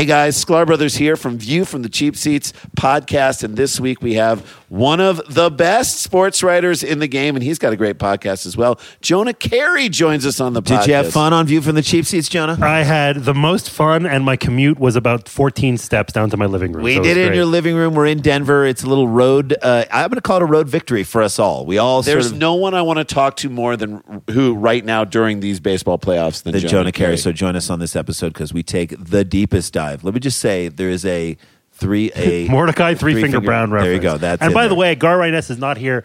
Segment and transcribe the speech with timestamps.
[0.00, 3.44] Hey guys, Sklar Brothers here from View from the Cheap Seats podcast.
[3.44, 7.42] And this week we have one of the best sports writers in the game, and
[7.42, 8.78] he's got a great podcast as well.
[9.00, 10.82] Jonah Keri joins us on the podcast.
[10.82, 12.56] Did you have fun on View from the Cheap Seats, Jonah?
[12.62, 16.46] I had the most fun, and my commute was about 14 steps down to my
[16.46, 16.84] living room.
[16.84, 17.94] We so did it in your living room.
[17.94, 18.64] We're in Denver.
[18.64, 19.56] It's a little road.
[19.60, 21.66] Uh, I'm going to call it a road victory for us all.
[21.66, 24.54] We all There's sort of, no one I want to talk to more than who
[24.54, 27.08] right now during these baseball playoffs than than Jonah, Jonah Keri.
[27.08, 27.18] Keri.
[27.18, 30.04] So join us on this episode because we take the deepest dive.
[30.04, 31.36] Let me just say there is a
[31.80, 33.86] three a Mordecai Three, Finger, Finger- Brown reference.
[33.86, 34.18] There you go.
[34.18, 34.68] That's and by there.
[34.68, 36.04] the way, Gar Ryness is not here.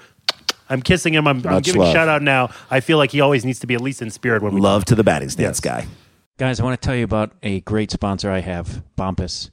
[0.67, 1.27] I'm kissing him.
[1.27, 1.89] I'm, I'm Much giving love.
[1.89, 2.49] a shout out now.
[2.71, 4.83] I feel like he always needs to be at least in spirit when we love
[4.85, 5.59] to the batting stance Yes.
[5.59, 5.87] guy.
[6.39, 9.51] Guys, I want to tell you about a great sponsor I have, Bombas.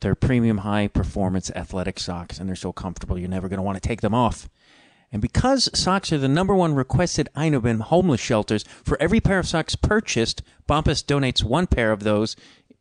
[0.00, 3.80] They're premium high performance athletic socks, and they're so comfortable you're never going to want
[3.80, 4.48] to take them off.
[5.12, 9.38] And because socks are the number one requested item in homeless shelters, for every pair
[9.38, 12.34] of socks purchased, Bombas donates one pair of those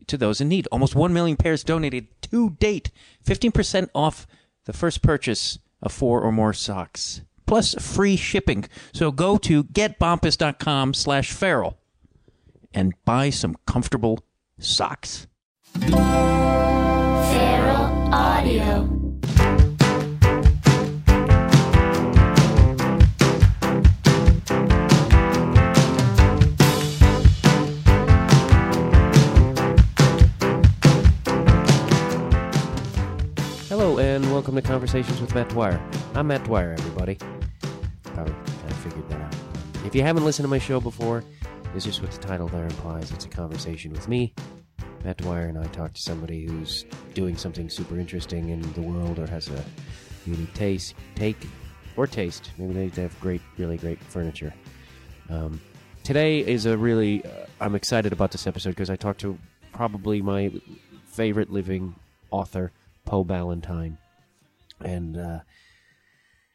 [0.07, 0.67] to those in need.
[0.71, 2.91] Almost 1 million pairs donated to date.
[3.25, 4.27] 15% off
[4.65, 7.21] the first purchase of four or more socks.
[7.45, 8.65] Plus free shipping.
[8.93, 11.77] So go to getbombas.com slash feral
[12.73, 14.19] and buy some comfortable
[14.59, 15.27] socks.
[15.79, 16.05] Feral
[18.13, 19.04] Audio.
[34.15, 35.77] And welcome to Conversations with Matt Dwyer.
[36.13, 37.17] I'm Matt Dwyer, everybody.
[38.15, 39.35] Of figured that out.
[39.83, 41.21] If you haven't listened to my show before,
[41.75, 43.11] it's just what the title there implies.
[43.11, 44.33] It's a conversation with me,
[45.03, 49.19] Matt Dwyer, and I talk to somebody who's doing something super interesting in the world
[49.19, 49.61] or has a
[50.25, 51.45] unique taste, take,
[51.97, 52.51] or taste.
[52.57, 54.53] Maybe they, they have great, really great furniture.
[55.29, 55.59] Um,
[56.05, 59.37] today is a really, uh, I'm excited about this episode because I talked to
[59.73, 60.53] probably my
[61.03, 61.95] favorite living
[62.31, 62.71] author,
[63.03, 63.97] Poe Ballantine.
[64.79, 65.39] And uh,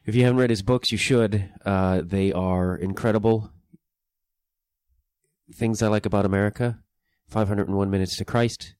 [0.05, 1.49] if you haven't read his books, you should.
[1.65, 3.53] Uh, they are incredible.
[5.53, 6.79] Things I Like About America,
[7.29, 8.75] 501 Minutes to Christ,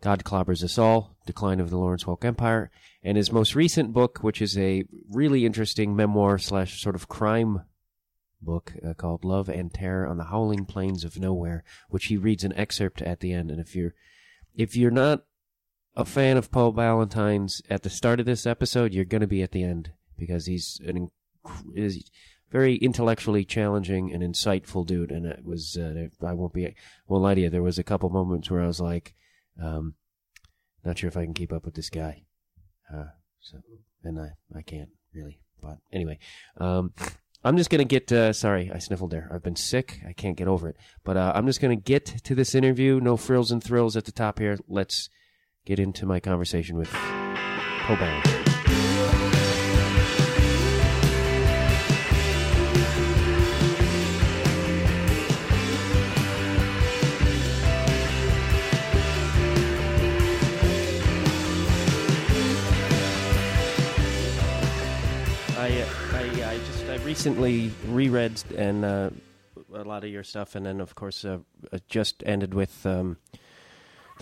[0.00, 2.70] God Clobbers Us All, Decline of the Lawrence Welk Empire,
[3.02, 7.62] and his most recent book, which is a really interesting memoir slash sort of crime
[8.40, 12.44] book uh, called Love and Terror on the Howling Plains of Nowhere, which he reads
[12.44, 13.50] an excerpt at the end.
[13.50, 13.94] And if you're
[14.54, 15.22] if you're not
[15.94, 19.42] a fan of Poe Ballantine's at the start of this episode, you're going to be
[19.42, 22.10] at the end because he's an inc- is
[22.50, 25.10] very intellectually challenging and insightful dude.
[25.10, 26.74] And it was uh, I won't be
[27.06, 27.50] won't lie to you.
[27.50, 29.14] There was a couple moments where I was like,
[29.62, 29.94] um,
[30.84, 32.24] not sure if I can keep up with this guy.
[32.92, 33.06] Uh,
[33.40, 33.58] so
[34.04, 35.40] and I I can't really.
[35.60, 36.18] But anyway,
[36.58, 36.92] um,
[37.44, 38.10] I'm just gonna get.
[38.10, 39.30] Uh, sorry, I sniffled there.
[39.32, 40.00] I've been sick.
[40.08, 40.76] I can't get over it.
[41.04, 43.00] But uh, I'm just gonna get to this interview.
[43.00, 44.58] No frills and thrills at the top here.
[44.68, 45.08] Let's
[45.64, 46.92] get into my conversation with.
[65.58, 69.10] I, uh, recently reread and uh,
[69.74, 71.38] a lot of your stuff, and then of course uh,
[71.72, 73.18] uh, just ended with um,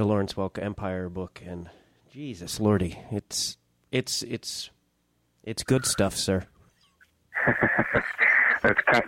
[0.00, 1.69] the Lawrence Welk Empire book, and
[2.11, 3.59] Jesus Lordy, it's
[3.93, 4.71] it's it's
[5.44, 6.47] it's good stuff, sir.
[8.62, 9.05] That's kind,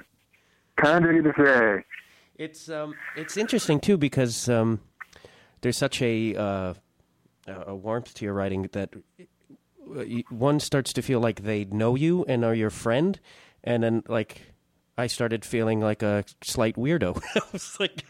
[0.77, 1.85] kind of you to say.
[2.37, 4.81] It's um it's interesting too because um
[5.63, 6.75] there's such a uh,
[7.47, 8.91] a a warmth to your writing that
[9.97, 13.19] uh, one starts to feel like they know you and are your friend,
[13.65, 14.43] and then like
[14.99, 17.19] I started feeling like a slight weirdo.
[17.35, 18.05] I was like,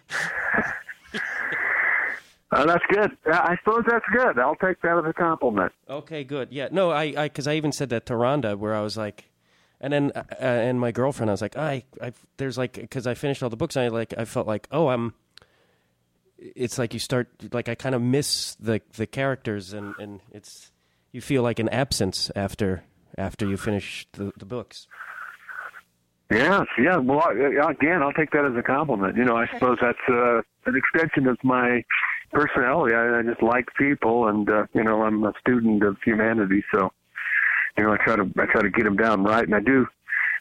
[2.52, 3.10] Uh, that's good.
[3.26, 4.38] I suppose that's good.
[4.38, 5.72] I'll take that as a compliment.
[5.88, 8.80] okay, good, yeah, no, I I because I even said that to Rhonda where I
[8.82, 9.24] was like.
[9.84, 13.04] And then, uh, uh, and my girlfriend, I was like, I, I, there's like, because
[13.04, 15.12] I finished all the books, and I like, I felt like, oh, I'm.
[16.38, 20.70] It's like you start, like I kind of miss the the characters, and and it's
[21.10, 22.84] you feel like an absence after
[23.18, 24.86] after you finish the the books.
[26.32, 26.96] Yes, yeah.
[26.96, 29.16] Well, I- again, I'll take that as a compliment.
[29.16, 31.84] You know, I suppose that's uh, an extension of my
[32.32, 32.94] personality.
[32.94, 36.92] I, I just like people, and uh, you know, I'm a student of humanity, so
[37.76, 39.86] you know, I try to I try to get them down right, and I do,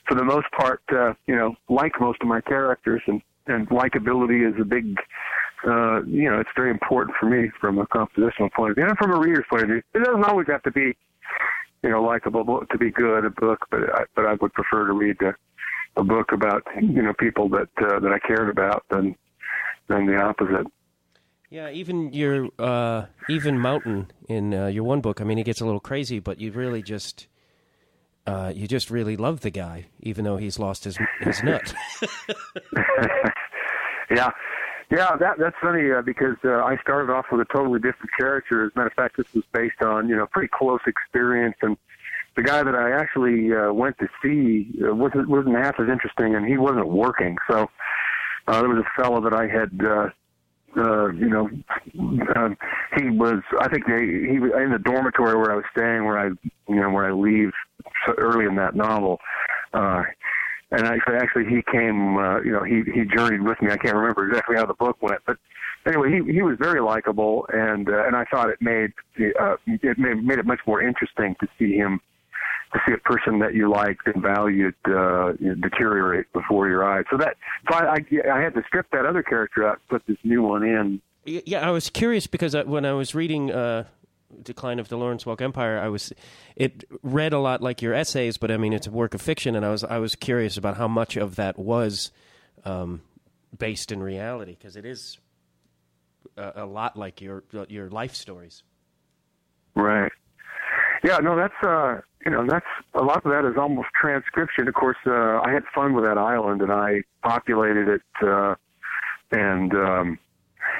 [0.07, 4.47] for the most part, uh, you know, like most of my characters, and and likability
[4.47, 4.97] is a big.
[5.63, 8.97] Uh, you know, it's very important for me from a compositional point of view and
[8.97, 9.81] from a reader's point of view.
[9.93, 10.97] It doesn't always have to be,
[11.83, 14.93] you know, likable to be good a book, but I, but I would prefer to
[14.93, 15.35] read a,
[15.97, 19.15] a book about you know people that uh, that I cared about than
[19.87, 20.67] than the opposite.
[21.49, 25.19] Yeah, even your uh, even Mountain in uh, your one book.
[25.19, 27.27] I mean, he gets a little crazy, but you really just
[28.25, 31.73] uh, you just really love the guy, even though he's lost his his nut.
[34.11, 34.29] Yeah,
[34.91, 38.65] yeah, that that's funny uh, because uh, I started off with a totally different character.
[38.65, 41.77] As a matter of fact, this was based on you know pretty close experience, and
[42.35, 46.35] the guy that I actually uh, went to see uh, wasn't wasn't half as interesting,
[46.35, 47.37] and he wasn't working.
[47.49, 47.69] So
[48.47, 49.79] uh, there was a fellow that I had.
[49.83, 50.09] Uh,
[50.77, 51.49] uh, you know,
[52.37, 52.57] um,
[52.97, 53.41] he was.
[53.59, 54.31] I think they.
[54.31, 56.27] He was in the dormitory where I was staying, where I,
[56.69, 57.51] you know, where I leave
[58.05, 59.19] so early in that novel.
[59.73, 60.03] Uh,
[60.71, 62.17] and actually, actually, he came.
[62.17, 63.69] Uh, you know, he he journeyed with me.
[63.69, 65.35] I can't remember exactly how the book went, but
[65.85, 68.93] anyway, he he was very likable, and uh, and I thought it made
[69.41, 71.99] uh, it made, made it much more interesting to see him
[72.73, 76.83] to see a person that you liked and valued uh, you know, deteriorate before your
[76.83, 77.05] eyes.
[77.09, 77.37] So that
[77.69, 80.63] so I, I I had to strip that other character out, put this new one
[80.63, 81.01] in.
[81.25, 83.83] Yeah, I was curious because I, when I was reading uh,
[84.41, 86.13] Decline of the Lawrence Welk Empire, I was
[86.55, 89.55] it read a lot like your essays, but I mean it's a work of fiction,
[89.55, 92.11] and I was I was curious about how much of that was
[92.65, 93.01] um,
[93.57, 95.19] based in reality because it is
[96.37, 98.63] a, a lot like your your life stories.
[99.75, 100.11] Right.
[101.03, 104.67] Yeah, no, that's uh, you know, that's a lot of that is almost transcription.
[104.67, 108.55] Of course, uh, I had fun with that island, and I populated it, uh,
[109.31, 110.19] and um,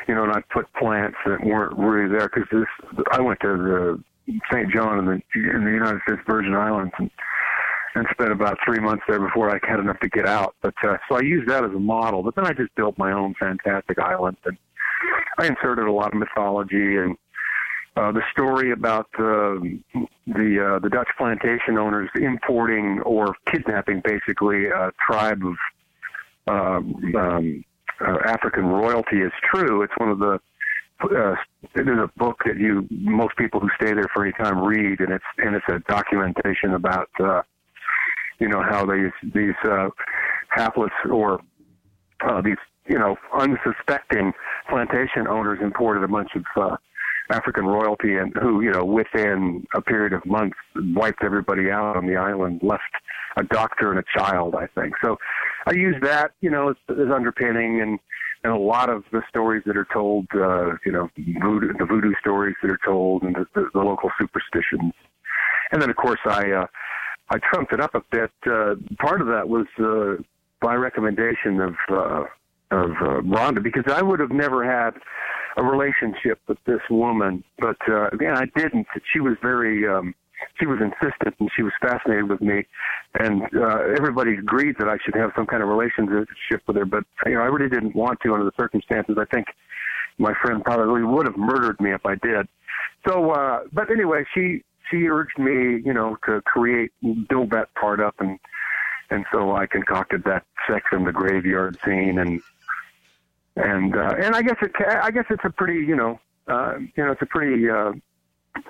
[0.08, 3.04] you know, and I put plants that weren't really there because this.
[3.12, 4.04] I went to the
[4.52, 4.72] St.
[4.72, 7.10] John in the in the United States Virgin Islands and
[7.96, 10.56] and spent about three months there before I had enough to get out.
[10.62, 12.24] But uh, so I used that as a model.
[12.24, 14.58] But then I just built my own fantastic island, and
[15.38, 17.18] I inserted a lot of mythology and
[17.98, 19.80] uh, the story about the
[20.28, 25.56] the uh, the Dutch plantation owners importing or kidnapping basically a tribe of
[26.48, 27.66] um, um,
[28.00, 29.82] uh, African royalty is true.
[29.82, 30.40] It's one of the
[31.04, 31.36] uh,
[31.76, 35.12] is a book that you most people who stay there for any time read, and
[35.12, 37.42] it's and it's a documentation about uh,
[38.40, 39.90] you know how these these uh,
[40.50, 41.42] hapless or
[42.26, 42.58] uh, these
[42.88, 44.32] you know unsuspecting
[44.70, 46.78] plantation owners imported a bunch of uh,
[47.32, 52.06] African royalty and who, you know, within a period of months wiped everybody out on
[52.06, 52.84] the island, left
[53.38, 54.96] a doctor and a child, I think.
[55.02, 55.18] So
[55.66, 58.00] I use that, you know, as, as underpinning and,
[58.44, 62.14] and a lot of the stories that are told, uh, you know, voodoo, the voodoo
[62.20, 64.94] stories that are told and the, the, the local superstitions.
[65.72, 66.68] And then, of course, I, uh,
[67.30, 68.32] I trumped it up a bit.
[68.46, 70.22] Uh, part of that was, uh,
[70.60, 72.24] by recommendation of, uh,
[72.72, 74.92] of uh, Rhonda because I would have never had
[75.58, 78.88] a relationship with this woman, but uh, again, I didn't.
[79.12, 80.16] She was very, um,
[80.60, 82.66] she was insistent and she was fascinated with me,
[83.20, 86.86] and uh, everybody agreed that I should have some kind of relationship with her.
[86.86, 89.18] But you know, I really didn't want to under the circumstances.
[89.20, 89.48] I think
[90.18, 92.48] my friend probably would have murdered me if I did.
[93.08, 96.92] So, uh, but anyway, she she urged me, you know, to create,
[97.28, 98.40] build that part up, and
[99.10, 102.42] and so I concocted that sex in the graveyard scene and
[103.56, 107.06] and uh, and I guess it I guess it's a pretty you know uh, you
[107.06, 107.92] know it's a pretty uh,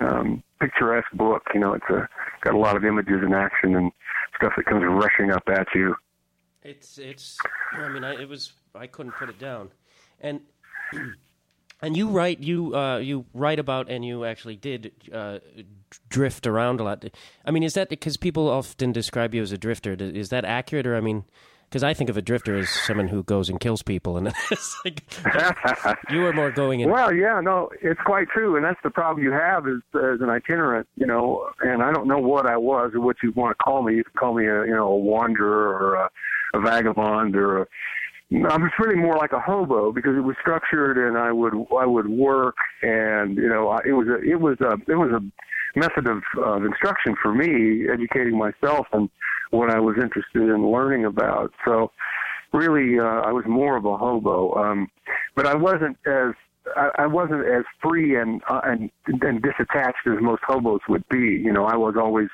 [0.00, 1.42] um, picturesque book.
[1.54, 2.08] You know, it's a
[2.40, 3.92] got a lot of images and action and
[4.36, 5.94] stuff that comes rushing up at you.
[6.62, 7.38] It's it's.
[7.72, 8.52] I mean, I, it was.
[8.74, 9.70] I couldn't put it down,
[10.20, 10.40] and
[11.82, 15.38] and you write you uh, you write about and you actually did uh,
[16.08, 17.04] drift around a lot.
[17.44, 19.92] I mean, is that because people often describe you as a drifter?
[19.92, 21.24] Is that accurate, or I mean?
[21.72, 24.78] Because I think of a drifter as someone who goes and kills people, and it's
[24.84, 25.02] like
[26.10, 26.90] you are more going in.
[26.90, 30.28] Well, yeah, no, it's quite true, and that's the problem you have is as an
[30.28, 31.48] itinerant, you know.
[31.62, 33.96] And I don't know what I was or what you want to call me.
[33.96, 36.10] You can call me a, you know, a wanderer or a,
[36.52, 37.66] a vagabond or a.
[38.34, 41.84] I was really more like a hobo because it was structured, and I would I
[41.84, 46.06] would work, and you know, it was a it was a it was a method
[46.06, 49.08] of, of instruction for me, educating myself and
[49.50, 51.52] what I was interested in learning about.
[51.64, 51.90] So
[52.52, 54.88] really, uh, I was more of a hobo, um,
[55.34, 56.32] but I wasn't as
[56.76, 61.18] I, I wasn't as free and, uh, and and disattached as most hobos would be.
[61.18, 62.28] You know, I was always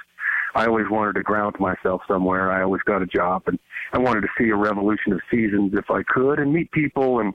[0.55, 2.51] I always wanted to ground myself somewhere.
[2.51, 3.59] I always got a job, and
[3.93, 7.35] I wanted to see a revolution of seasons if I could, and meet people and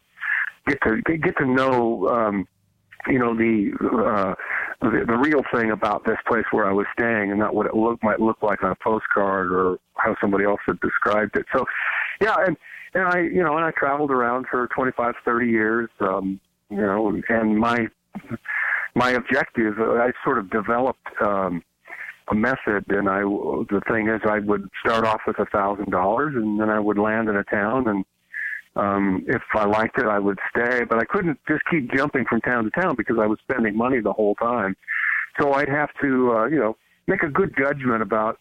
[0.68, 2.08] get to get to know.
[2.10, 2.48] Um,
[3.08, 4.34] you know the uh
[4.82, 7.76] the, the real thing about this place where I was staying and not what it
[7.76, 11.46] look might look like on a postcard or how somebody else had described it.
[11.54, 11.66] So
[12.22, 12.58] yeah, and
[12.94, 16.40] and I you know and I traveled around for 25 30 years um
[16.70, 17.88] you know and my
[18.96, 21.64] my objective uh, I sort of developed um
[22.32, 26.34] a method and I the thing is I would start off with a thousand dollars
[26.36, 28.06] and then I would land in a town and
[28.76, 32.42] Um, if I liked it, I would stay, but I couldn't just keep jumping from
[32.42, 34.76] town to town because I was spending money the whole time.
[35.40, 36.76] So I'd have to, uh, you know,
[37.06, 38.40] make a good judgment about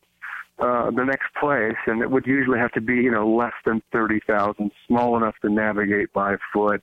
[0.59, 3.83] uh, the next place, and it would usually have to be, you know, less than
[3.93, 6.81] thirty thousand, small enough to navigate by foot,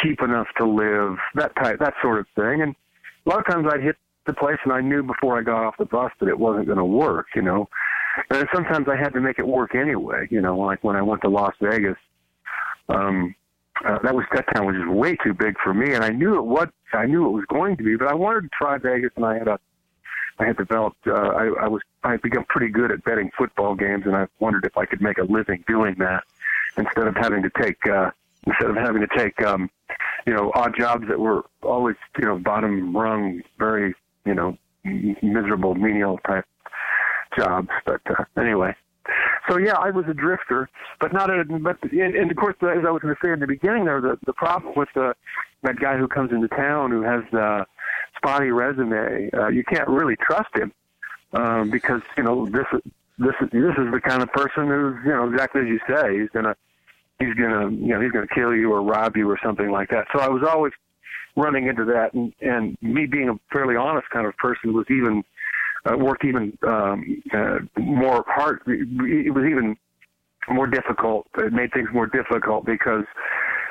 [0.00, 2.62] cheap enough to live, that type, that sort of thing.
[2.62, 2.74] And
[3.26, 3.96] a lot of times I'd hit
[4.26, 6.78] the place, and I knew before I got off the bus that it wasn't going
[6.78, 7.68] to work, you know.
[8.30, 11.22] And sometimes I had to make it work anyway, you know, like when I went
[11.22, 11.96] to Las Vegas.
[12.88, 13.34] Um,
[13.84, 16.36] uh, that was that town was just way too big for me, and I knew
[16.36, 19.10] it what I knew it was going to be, but I wanted to try Vegas,
[19.16, 19.58] and I had a
[20.38, 23.74] I had developed uh, I, I was I had become pretty good at betting football
[23.74, 26.24] games, and I wondered if I could make a living doing that
[26.76, 28.10] instead of having to take uh,
[28.46, 29.70] instead of having to take um,
[30.26, 33.94] you know odd jobs that were always you know bottom rung, very
[34.30, 34.56] you know
[35.22, 36.44] miserable menial type
[37.36, 37.68] jobs.
[37.84, 38.74] But uh, anyway,
[39.48, 40.68] so yeah, I was a drifter,
[41.00, 41.44] but not a.
[41.44, 44.00] But and, and of course, as I was going to say in the beginning, there
[44.00, 45.14] the the problem with the
[45.62, 47.66] that guy who comes into town who has the
[48.16, 50.72] spotty resume, uh, you can't really trust him
[51.32, 52.66] um, because you know this
[53.18, 56.20] this is this is the kind of person who's you know exactly as you say
[56.20, 56.54] he's gonna
[57.18, 60.06] he's gonna you know he's gonna kill you or rob you or something like that.
[60.14, 60.72] So I was always
[61.40, 65.24] running into that, and and me being a fairly honest kind of person was even
[65.86, 68.60] uh, worked even um, uh, more hard.
[68.66, 69.76] It was even
[70.48, 71.26] more difficult.
[71.38, 73.04] It made things more difficult because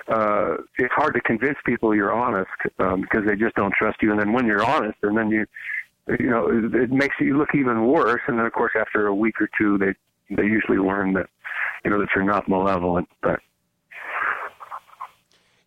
[0.07, 2.49] uh, it's hard to convince people you're honest
[2.79, 4.11] um, because they just don't trust you.
[4.11, 5.45] And then when you're honest, and then you,
[6.19, 8.21] you know, it, it makes you look even worse.
[8.27, 9.93] And then of course, after a week or two, they
[10.35, 11.27] they usually learn that,
[11.83, 13.09] you know, that you're not malevolent.
[13.21, 13.39] But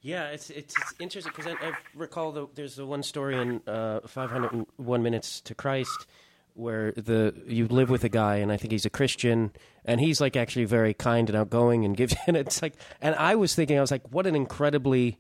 [0.03, 3.63] Yeah, it's it's, it's interesting because I, I recall the, there's the one story in
[3.69, 6.07] uh, 501 Minutes to Christ
[6.55, 9.53] where the you live with a guy and I think he's a Christian
[9.85, 13.37] and he's like actually very kind and outgoing and gives and it's like and I
[13.37, 15.19] was thinking I was like what an incredibly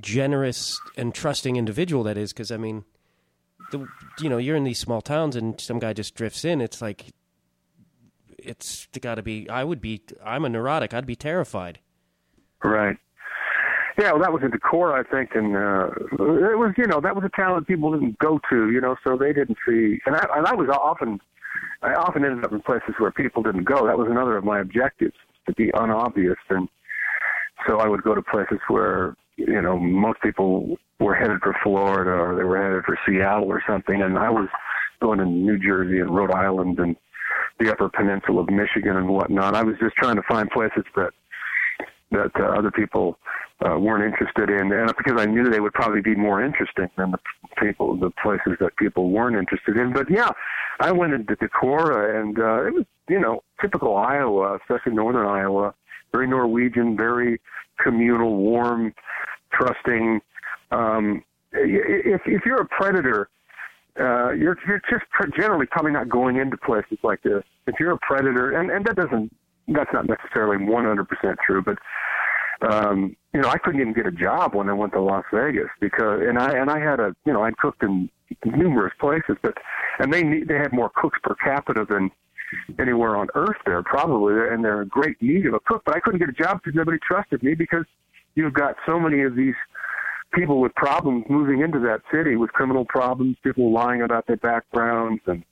[0.00, 2.84] generous and trusting individual that is because I mean
[3.70, 3.86] the
[4.18, 7.12] you know you're in these small towns and some guy just drifts in it's like
[8.36, 11.78] it's got to be I would be I'm a neurotic I'd be terrified
[12.64, 12.96] Right.
[13.98, 15.88] Yeah, well, that was in Decorah, I think, and uh,
[16.50, 18.96] it was, you know, that was a town that people didn't go to, you know,
[19.02, 19.98] so they didn't see.
[20.04, 21.18] And I, and I was often,
[21.82, 23.86] I often ended up in places where people didn't go.
[23.86, 25.14] That was another of my objectives
[25.46, 26.68] to be unobvious, and
[27.66, 32.10] so I would go to places where, you know, most people were headed for Florida
[32.10, 34.48] or they were headed for Seattle or something, and I was
[35.00, 36.96] going to New Jersey and Rhode Island and
[37.58, 39.54] the Upper Peninsula of Michigan and whatnot.
[39.54, 41.12] I was just trying to find places that
[42.12, 43.18] that uh, other people
[43.64, 47.12] uh, weren't interested in, and because I knew they would probably be more interesting than
[47.12, 47.18] the
[47.56, 49.92] people, the places that people weren't interested in.
[49.92, 50.30] But yeah,
[50.80, 55.74] I went into Decorah, and uh, it was you know typical Iowa, especially northern Iowa,
[56.12, 57.40] very Norwegian, very
[57.82, 58.94] communal, warm,
[59.52, 60.20] trusting.
[60.70, 63.30] Um, if if you're a predator,
[63.98, 67.42] uh, you're you're just generally probably not going into places like this.
[67.66, 69.32] If you're a predator, and and that doesn't
[69.68, 71.06] that's not necessarily 100%
[71.44, 71.78] true, but
[72.62, 75.68] um, you know, I couldn't even get a job when I went to Las Vegas
[75.80, 78.08] because, and I and I had a, you know, I'd cooked in
[78.44, 79.58] numerous places, but
[79.98, 82.10] and they need, they had more cooks per capita than
[82.78, 86.00] anywhere on earth there probably, and they're in great need of a cook, but I
[86.00, 87.84] couldn't get a job because nobody trusted me because
[88.34, 89.54] you've got so many of these
[90.32, 95.22] people with problems moving into that city with criminal problems, people lying about their backgrounds
[95.26, 95.44] and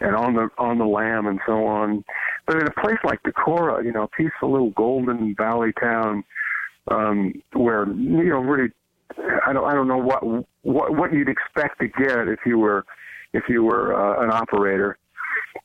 [0.00, 2.04] and on the on the lam and so on.
[2.46, 6.22] But in a place like Decorah, you know, a peaceful little golden valley town,
[6.88, 8.70] um, where you know really,
[9.46, 10.22] I don't I don't know what
[10.62, 12.84] what what you'd expect to get if you were
[13.32, 14.98] if you were uh, an operator.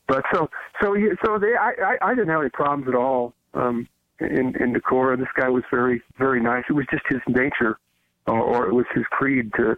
[0.07, 0.49] But so
[0.81, 3.87] so so they I, I I didn't have any problems at all um,
[4.19, 5.17] in in Decorah.
[5.17, 6.63] This guy was very very nice.
[6.69, 7.79] It was just his nature,
[8.27, 9.77] or, or it was his creed to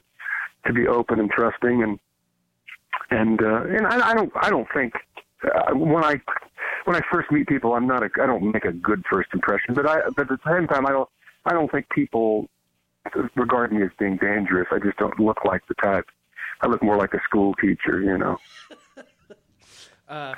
[0.65, 2.00] to be open and trusting and
[3.09, 4.93] and uh, and I, I don't I don't think
[5.43, 6.21] uh, when I
[6.85, 9.73] when I first meet people I'm not a I don't make a good first impression
[9.73, 11.09] but I but at the same time I don't
[11.45, 12.50] I don't think people
[13.35, 16.05] regard me as being dangerous I just don't look like the type
[16.62, 18.38] I look more like a school teacher you know
[20.07, 20.35] Uh,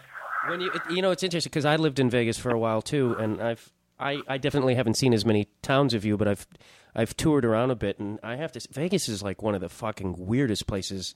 [0.48, 3.16] when you you know it's interesting because I lived in Vegas for a while too,
[3.20, 6.48] and I've I, I definitely haven't seen as many towns of you, but I've
[6.94, 8.58] I've toured around a bit, and I have to.
[8.60, 11.16] s- Vegas is like one of the fucking weirdest places.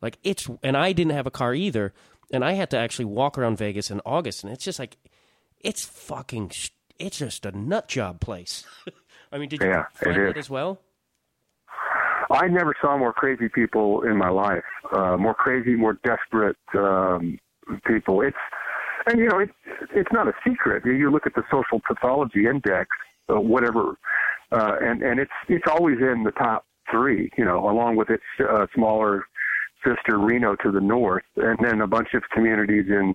[0.00, 1.92] Like it's, and I didn't have a car either,
[2.32, 4.96] and I had to actually walk around Vegas in August, and it's just like,
[5.60, 6.50] it's fucking,
[6.98, 8.64] it's just a nut job place.
[9.32, 10.34] I mean, did you Yeah, find is.
[10.34, 10.78] that as well?
[12.30, 14.64] I never saw more crazy people in my life.
[14.92, 17.38] Uh, more crazy, more desperate um,
[17.84, 18.22] people.
[18.22, 18.36] It's
[19.06, 19.52] and you know it's
[19.94, 20.84] it's not a secret.
[20.84, 22.88] You look at the social pathology index
[23.28, 23.96] uh, whatever,
[24.52, 28.22] uh, and and it's it's always in the top three, you know, along with its
[28.48, 29.24] uh, smaller
[29.84, 33.14] sister Reno to the north, and then a bunch of communities in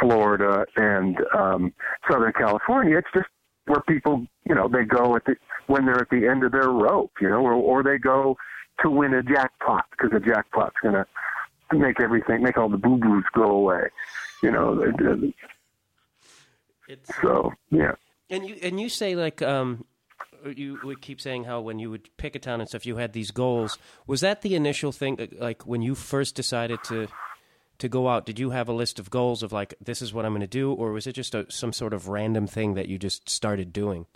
[0.00, 1.72] Florida and um,
[2.10, 2.98] Southern California.
[2.98, 3.28] It's just
[3.66, 6.70] where people, you know, they go at the when they're at the end of their
[6.70, 8.36] rope, you know, or or they go
[8.82, 11.06] to win a jackpot because the jackpot's going to
[11.72, 13.88] make everything, make all the boo boos go away,
[14.42, 14.80] you know.
[16.88, 17.92] It's, So yeah.
[18.30, 19.84] and you and you say like um,
[20.44, 23.12] you would keep saying how when you would pick a town and stuff, you had
[23.12, 23.78] these goals.
[24.06, 25.28] Was that the initial thing?
[25.38, 27.08] Like when you first decided to
[27.78, 30.24] to go out, did you have a list of goals of like this is what
[30.24, 32.88] I'm going to do, or was it just a, some sort of random thing that
[32.88, 34.06] you just started doing?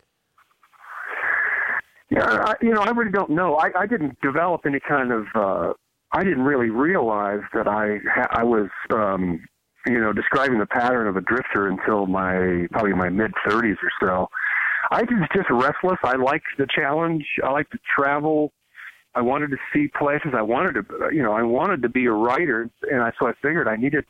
[2.10, 3.56] Yeah, I, you know, I really don't know.
[3.56, 5.26] I, I didn't develop any kind of.
[5.34, 5.72] uh
[6.12, 7.98] I didn't really realize that I
[8.32, 9.40] I was, um,
[9.86, 13.90] you know, describing the pattern of a drifter until my probably my mid thirties or
[14.00, 14.28] so.
[14.90, 15.98] I was just restless.
[16.02, 17.24] I liked the challenge.
[17.44, 18.52] I liked to travel.
[19.14, 20.32] I wanted to see places.
[20.34, 23.32] I wanted to, you know, I wanted to be a writer, and I so I
[23.42, 24.04] figured I needed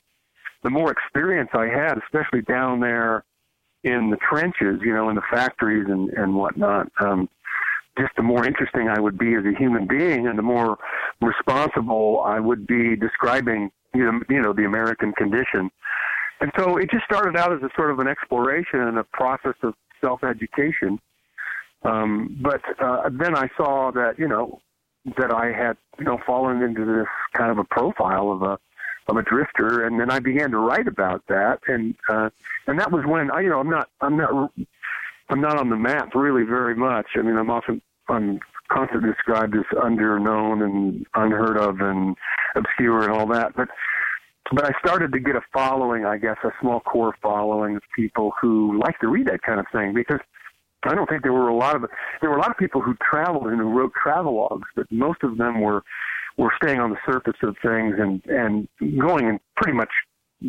[0.62, 3.24] the more experience I had, especially down there
[3.82, 6.90] in the trenches, you know, in the factories and and whatnot.
[7.00, 7.28] Um,
[7.98, 10.78] just the more interesting I would be as a human being, and the more
[11.20, 15.70] responsible I would be describing, you know, you know, the American condition.
[16.40, 19.56] And so it just started out as a sort of an exploration and a process
[19.62, 20.98] of self-education.
[21.82, 24.60] Um, but uh, then I saw that, you know,
[25.16, 28.58] that I had, you know, fallen into this kind of a profile of a
[29.08, 32.30] of a drifter, and then I began to write about that, and uh,
[32.66, 34.52] and that was when I, you know, I'm not, I'm not,
[35.30, 37.06] I'm not on the map really very much.
[37.16, 38.38] I mean, I'm often, I'm
[38.70, 42.16] constantly described as underknown and unheard of and
[42.54, 43.68] obscure and all that, but
[44.52, 48.32] but I started to get a following, I guess, a small core following of people
[48.40, 50.20] who like to read that kind of thing because
[50.84, 51.84] I don't think there were a lot of
[52.20, 55.36] there were a lot of people who traveled and who wrote travelogues, but most of
[55.36, 55.82] them were
[56.38, 58.68] were staying on the surface of things and and
[58.98, 59.90] going in pretty much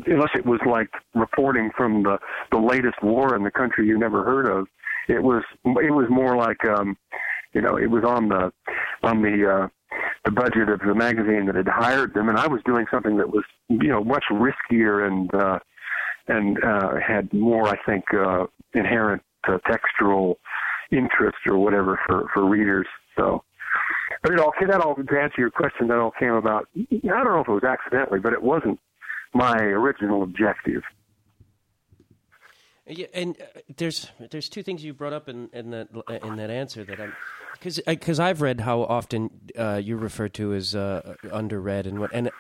[0.06, 2.18] unless it was like reporting from the
[2.52, 4.68] the latest war in the country you never heard of.
[5.10, 6.98] It was it was more like um
[7.54, 8.52] you know it was on the
[9.04, 9.68] on the uh
[10.24, 13.30] the budget of the magazine that had hired them and I was doing something that
[13.30, 15.60] was you know much riskier and uh
[16.28, 20.40] and uh had more I think uh inherent uh, textual
[20.92, 22.88] interest or whatever for for readers.
[23.18, 23.44] So
[24.22, 27.26] but it all that all to answer your question that all came about I don't
[27.26, 28.80] know if it was accidentally but it wasn't
[29.34, 30.84] my original objective.
[32.88, 35.88] Yeah, and uh, there's there's two things you brought up in, in that
[36.24, 37.14] in that answer that I'm
[37.54, 42.12] because because I've read how often uh, you refer to as uh, underread and what
[42.14, 42.32] and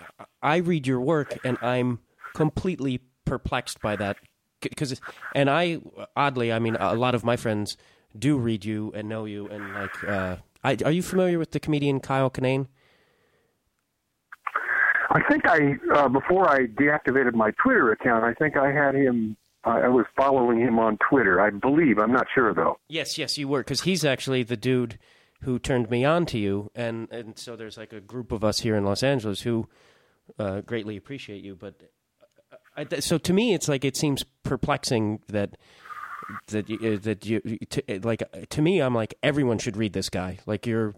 [0.41, 1.99] I read your work and I'm
[2.33, 4.17] completely perplexed by that
[4.61, 4.99] because
[5.35, 5.79] and I
[6.15, 7.77] oddly I mean a lot of my friends
[8.17, 11.59] do read you and know you and like uh, I, are you familiar with the
[11.59, 12.67] comedian Kyle Kinane?
[15.09, 19.37] I think I uh, before I deactivated my Twitter account I think I had him
[19.63, 23.47] I was following him on Twitter I believe I'm not sure though Yes, yes, you
[23.47, 24.97] were because he's actually the dude
[25.41, 28.59] who turned me on to you, and and so there's like a group of us
[28.59, 29.67] here in Los Angeles who
[30.37, 31.55] uh, greatly appreciate you.
[31.55, 31.85] But uh,
[32.99, 35.57] so to me, it's like it seems perplexing that
[36.47, 39.93] that you, uh, that you to, like uh, to me, I'm like everyone should read
[39.93, 40.39] this guy.
[40.45, 40.95] Like you're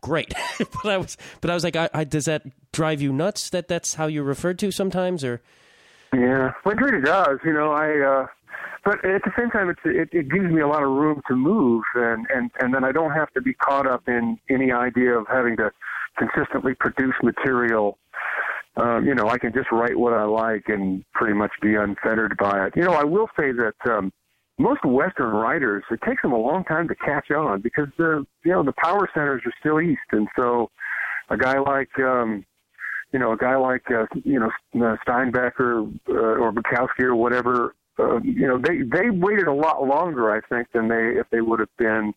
[0.00, 0.34] great,
[0.82, 2.42] but I was but I was like, I, I, does that
[2.72, 5.40] drive you nuts that that's how you're referred to sometimes or?
[6.14, 7.38] Yeah, well, it really does.
[7.44, 8.00] You know, I.
[8.00, 8.26] uh
[8.84, 11.36] but at the same time, it's, it, it gives me a lot of room to
[11.36, 15.16] move, and and and then I don't have to be caught up in any idea
[15.16, 15.70] of having to
[16.18, 17.98] consistently produce material.
[18.76, 22.36] Um, you know, I can just write what I like and pretty much be unfettered
[22.38, 22.72] by it.
[22.74, 24.12] You know, I will say that um,
[24.58, 28.52] most Western writers, it takes them a long time to catch on because the you
[28.52, 30.70] know the power centers are still east, and so
[31.28, 32.46] a guy like um,
[33.12, 34.50] you know a guy like uh, you know
[35.06, 40.30] Steinbecker uh, or Bukowski or whatever uh, you know, they they waited a lot longer,
[40.30, 42.14] I think, than they if they would have been,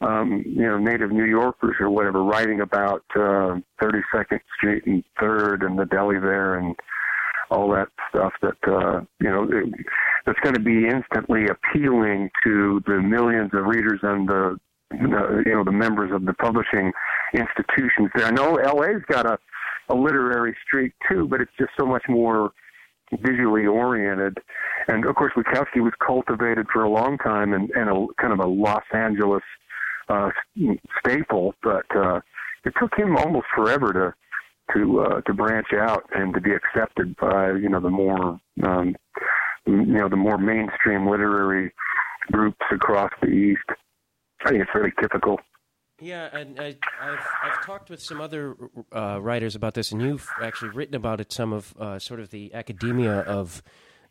[0.00, 5.62] um, you know, native New Yorkers or whatever, writing about uh, 32nd Street and Third
[5.62, 6.76] and the deli there and
[7.50, 9.72] all that stuff that uh, you know it,
[10.26, 14.58] that's going to be instantly appealing to the millions of readers and the,
[14.92, 16.92] you know the members of the publishing
[17.32, 18.26] institutions there.
[18.26, 19.38] I know LA's got a
[19.90, 22.52] a literary streak too, but it's just so much more
[23.22, 24.38] visually oriented.
[24.86, 28.46] And of course, Bukowski was cultivated for a long time and a kind of a
[28.46, 29.42] Los Angeles
[30.08, 30.30] uh,
[31.00, 32.20] staple, but uh,
[32.64, 34.14] it took him almost forever to
[34.74, 38.96] to uh, to branch out and to be accepted by you know the more um,
[39.66, 41.72] you know the more mainstream literary
[42.32, 43.62] groups across the East.
[44.44, 45.38] I think it's fairly typical.
[46.00, 48.56] Yeah, and I, I've I've talked with some other
[48.94, 51.32] uh, writers about this, and you've actually written about it.
[51.32, 53.62] Some of uh, sort of the academia of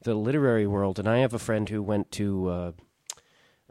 [0.01, 2.73] the literary world, and I have a friend who went to.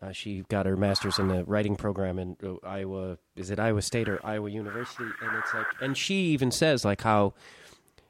[0.02, 3.16] Uh, she got her master's in the writing program in uh, Iowa.
[3.34, 5.04] Is it Iowa State or Iowa University?
[5.22, 7.32] And it's like, and she even says like how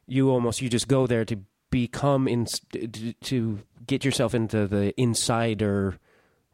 [0.06, 1.38] you almost you just go there to
[1.70, 5.98] become in to, to get yourself into the insider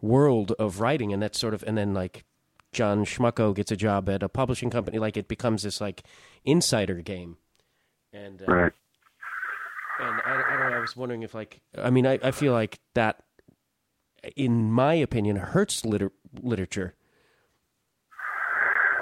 [0.03, 2.25] world of writing, and that's sort of and then like
[2.73, 6.03] John Schmucko gets a job at a publishing company, like it becomes this like
[6.45, 7.37] insider game.
[8.13, 8.73] And uh, Right.
[10.01, 10.77] and I, I don't know.
[10.77, 13.23] I was wondering if like I mean I, I feel like that,
[14.37, 16.95] in my opinion, hurts liter- literature.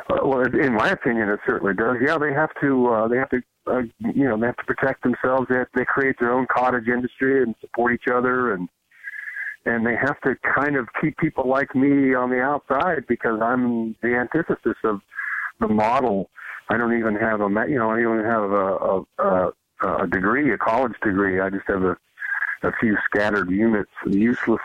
[0.08, 1.96] Uh, well, in my opinion, it certainly does.
[2.04, 2.86] Yeah, they have to.
[2.88, 3.42] Uh, they have to.
[3.66, 5.46] Uh, you know, they have to protect themselves.
[5.48, 8.68] They have, they create their own cottage industry and support each other, and
[9.66, 13.94] and they have to kind of keep people like me on the outside because I'm
[14.02, 15.00] the antithesis of
[15.60, 16.30] the model.
[16.70, 17.48] I don't even have a.
[17.68, 19.52] You know, I don't even have a a,
[19.82, 21.40] a, degree, a college degree.
[21.40, 21.96] I just have a
[22.62, 24.60] a few scattered units, useless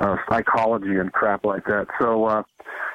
[0.00, 1.86] uh, psychology and crap like that.
[2.00, 2.42] So, uh,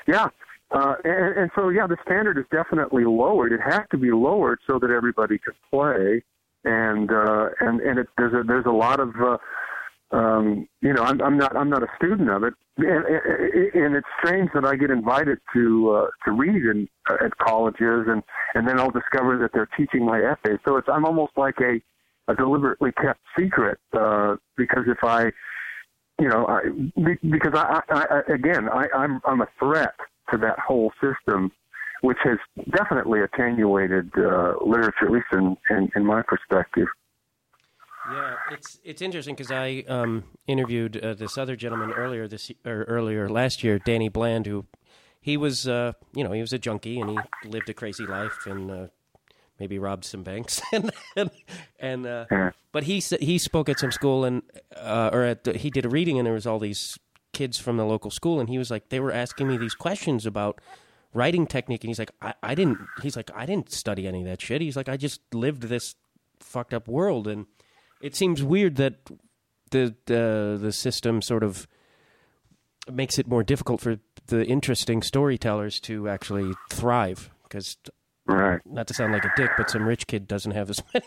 [0.08, 0.28] yeah,
[0.74, 3.52] uh, and, and so yeah, the standard is definitely lowered.
[3.52, 6.24] It has to be lowered so that everybody can play,
[6.64, 9.38] and uh, and and it, there's a there's a lot of uh,
[10.16, 13.06] um, you know I'm, I'm not I'm not a student of it, and,
[13.76, 18.08] and it's strange that I get invited to uh, to read in uh, at colleges,
[18.08, 18.24] and
[18.56, 20.58] and then I'll discover that they're teaching my essays.
[20.66, 21.80] So it's I'm almost like a
[22.32, 25.32] a deliberately kept secret uh, because if I
[26.20, 29.96] you know, I, be- because I, I, I again, I, I'm I'm a threat
[30.32, 31.52] to that whole system,
[32.02, 32.38] which has
[32.72, 36.88] definitely attenuated uh, literature, at least in, in, in my perspective.
[38.12, 42.84] Yeah, it's it's interesting because I um, interviewed uh, this other gentleman earlier this or
[42.84, 44.66] earlier last year, Danny Bland, who
[45.22, 48.46] he was uh, you know he was a junkie and he lived a crazy life
[48.46, 48.88] and uh,
[49.64, 50.62] maybe robbed some banks.
[50.74, 51.30] And and,
[51.80, 54.42] and uh, but he he spoke at some school and
[54.76, 57.00] uh, or at the, he did a reading and there was all these
[57.32, 60.26] kids from the local school and he was like they were asking me these questions
[60.26, 60.60] about
[61.14, 64.26] writing technique and he's like I, I didn't he's like I didn't study any of
[64.26, 64.62] that shit.
[64.62, 65.96] He's like I just lived this
[66.40, 67.46] fucked up world and
[68.02, 68.96] it seems weird that
[69.72, 71.68] the the the system sort of
[72.92, 77.78] makes it more difficult for the interesting storytellers to actually thrive because
[78.26, 78.62] Right.
[78.66, 81.06] not to sound like a dick, but some rich kid doesn't have as many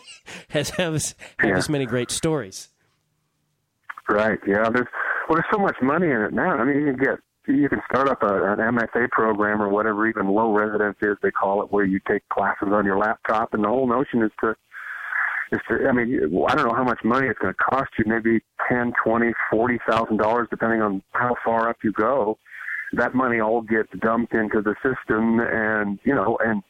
[0.49, 1.57] has have as, have Yeah.
[1.57, 2.69] as many great stories.
[4.09, 4.39] Right.
[4.47, 4.69] Yeah.
[4.69, 4.87] There's
[5.27, 6.51] well, there's so much money in it now.
[6.57, 10.07] I mean, you can get you can start up a, an MFA program or whatever,
[10.07, 13.63] even low residence is they call it, where you take classes on your laptop, and
[13.63, 14.51] the whole notion is to
[15.51, 15.87] is to.
[15.87, 18.05] I mean, I don't know how much money it's going to cost you.
[18.07, 22.37] Maybe ten, twenty, forty thousand dollars, depending on how far up you go.
[22.93, 26.63] That money all gets dumped into the system, and you know, and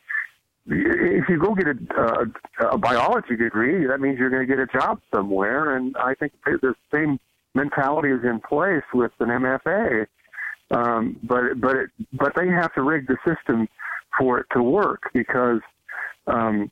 [0.70, 2.28] if you go get a,
[2.62, 5.76] a, a biology degree, that means you're going to get a job somewhere.
[5.76, 7.20] And I think the same
[7.56, 10.08] mentality is in place with an MFA.
[10.70, 13.68] Um, but but it, but they have to rig the system
[14.18, 15.62] for it to work because
[16.28, 16.70] um,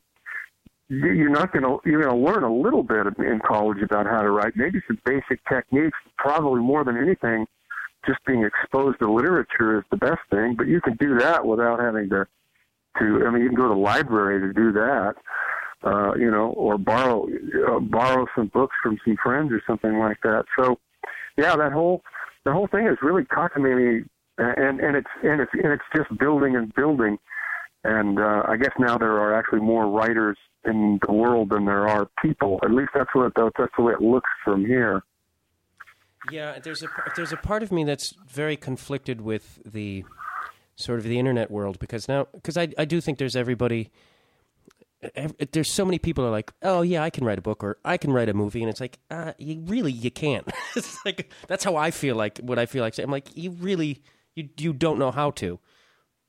[0.88, 4.06] you- you're not going to you're going to learn a little bit in college about
[4.06, 5.96] how to write, maybe some basic techniques.
[6.18, 7.46] Probably more than anything,
[8.06, 10.54] just being exposed to literature is the best thing.
[10.56, 12.26] But you can do that without having to
[12.98, 15.14] to I mean you can go to the library to do that.
[15.84, 17.28] Uh, you know, or borrow
[17.68, 20.44] uh, borrow some books from some friends or something like that.
[20.58, 20.78] So,
[21.36, 22.02] yeah, that whole
[22.44, 26.56] the whole thing is really cockamamie, and and it's and it's and it's just building
[26.56, 27.18] and building.
[27.84, 31.86] And uh, I guess now there are actually more writers in the world than there
[31.86, 32.58] are people.
[32.64, 35.02] At least that's what that's the way it looks from here.
[36.32, 40.04] Yeah, there's a there's a part of me that's very conflicted with the
[40.76, 43.90] sort of the internet world because now because I I do think there's everybody.
[45.14, 47.78] ev- There's so many people are like, oh yeah, I can write a book or
[47.84, 50.46] I can write a movie, and it's like, uh, you really you can't.
[50.76, 52.98] it's like that's how I feel like what I feel like.
[52.98, 54.02] I'm like, you really
[54.34, 55.58] you you don't know how to,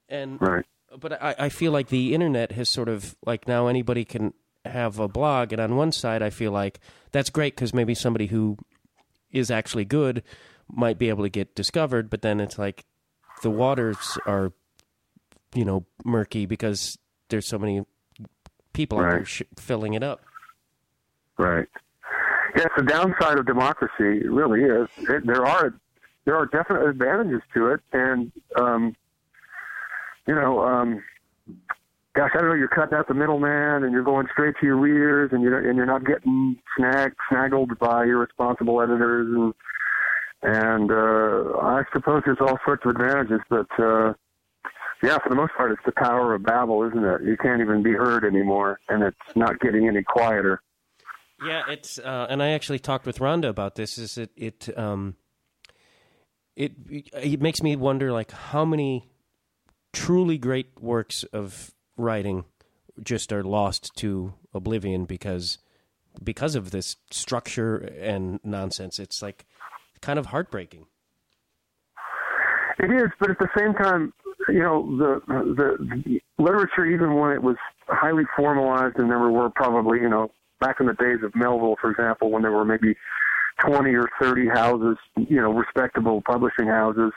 [0.09, 0.65] and Right.
[0.99, 4.33] but I, I feel like the internet has sort of like now anybody can
[4.65, 6.79] have a blog, and on one side I feel like
[7.11, 8.57] that's great because maybe somebody who
[9.31, 10.23] is actually good
[10.69, 12.85] might be able to get discovered, but then it's like
[13.41, 14.51] the waters are,
[15.53, 16.97] you know, murky because
[17.29, 17.83] there's so many
[18.73, 20.21] people out there sh- filling it up.
[21.37, 21.67] Right.
[22.55, 24.27] Yes, the downside of democracy.
[24.27, 24.87] Really is.
[25.09, 25.73] It, there are
[26.25, 28.95] there are definite advantages to it, and um,
[30.27, 31.03] you know, um,
[32.15, 32.55] gosh, I don't know.
[32.55, 35.77] You're cutting out the middleman, and you're going straight to your readers, and you're and
[35.77, 39.53] you're not getting snagged snaggled by irresponsible editors, and
[40.41, 44.13] and uh, I suppose there's all sorts of advantages, but uh,
[45.03, 47.23] yeah, for the most part, it's the power of Babel, isn't it?
[47.23, 50.61] You can't even be heard anymore, and it's not getting any quieter.
[51.45, 53.97] Yeah, it's uh, and I actually talked with Rhonda about this.
[53.97, 55.15] Is it it um,
[56.55, 59.07] it it makes me wonder like how many
[59.93, 62.45] truly great works of writing
[63.03, 65.59] just are lost to oblivion because
[66.23, 68.99] because of this structure and nonsense.
[68.99, 69.45] It's like
[70.01, 70.85] kind of heartbreaking.
[72.79, 74.13] It is, but at the same time,
[74.49, 77.55] you know, the the literature, even when it was
[77.87, 81.89] highly formalized, and there were probably, you know, back in the days of Melville, for
[81.89, 82.95] example, when there were maybe
[83.65, 87.11] twenty or thirty houses, you know, respectable publishing houses,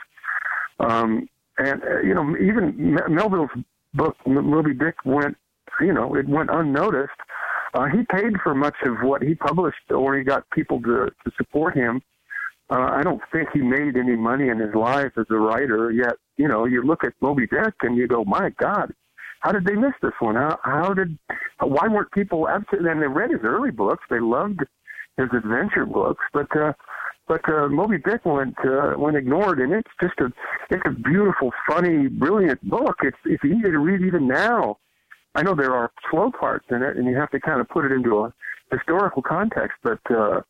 [0.79, 3.51] um, and uh, you know, even Melville's
[3.93, 5.37] book Moby Dick went,
[5.79, 7.11] you know, it went unnoticed.
[7.75, 11.31] Uh, he paid for much of what he published, or he got people to to
[11.37, 12.01] support him
[12.71, 15.91] uh, I don't think he made any money in his life as a writer.
[15.91, 18.93] Yet, you know, you look at Moby Dick and you go, "My God,
[19.41, 20.35] how did they miss this one?
[20.35, 21.17] How, how did?
[21.59, 24.05] Why weren't people absolutely?" And they read his early books.
[24.09, 24.61] They loved
[25.17, 26.71] his adventure books, but uh,
[27.27, 30.31] but uh, Moby Dick went uh, went ignored, and it's just a
[30.69, 32.95] it's a beautiful, funny, brilliant book.
[33.03, 34.77] It's it's easy to read even now.
[35.35, 37.85] I know there are slow parts in it, and you have to kind of put
[37.85, 38.33] it into a
[38.71, 40.41] historical context, but uh,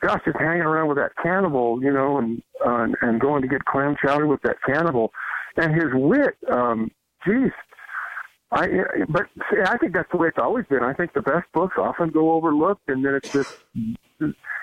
[0.00, 3.64] gosh, just hanging around with that cannibal, you know, and uh, and going to get
[3.64, 5.12] clam chowder with that cannibal,
[5.56, 6.36] and his wit.
[6.50, 6.90] Um,
[7.26, 7.50] geez,
[8.50, 8.68] I
[9.08, 10.82] but see, I think that's the way it's always been.
[10.82, 13.58] I think the best books often go overlooked, and then it's this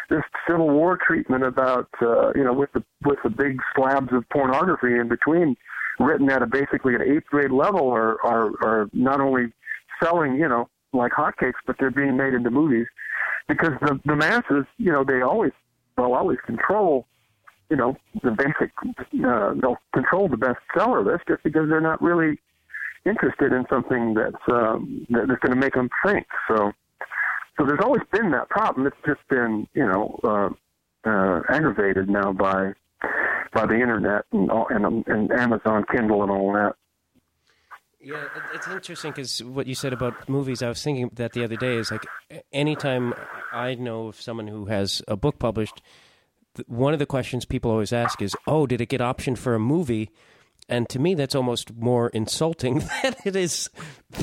[0.10, 4.28] this Civil War treatment about uh, you know with the with the big slabs of
[4.30, 5.56] pornography in between,
[6.00, 9.54] written at a basically an eighth grade level, are are are not only
[10.02, 12.88] selling you know like hotcakes, but they're being made into movies
[13.48, 15.52] because the the masses, you know, they always
[15.98, 17.06] they'll always control,
[17.70, 18.72] you know, the basic.
[19.26, 22.40] Uh, they'll control the bestseller list just because they're not really
[23.06, 26.26] interested in something that's um, that, that's going to make them think.
[26.48, 26.72] So,
[27.58, 28.88] so there's always been that problem.
[28.88, 30.50] It's just been, you know, uh,
[31.10, 32.74] uh, aggravated now by
[33.54, 36.76] by the internet and, all, and and Amazon Kindle and all that.
[38.06, 41.56] Yeah, it's interesting because what you said about movies, I was thinking that the other
[41.56, 42.06] day is like
[42.54, 43.16] anytime
[43.52, 45.82] I know of someone who has a book published,
[46.68, 49.60] one of the questions people always ask is, "Oh, did it get optioned for a
[49.60, 50.12] movie?"
[50.70, 53.72] And to me, that's almost more insulting than it is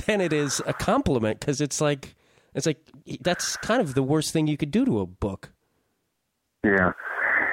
[0.06, 2.14] than it is a compliment because it's like
[2.54, 2.78] it's like
[3.20, 5.50] that's kind of the worst thing you could do to a book.
[6.62, 6.92] Yeah,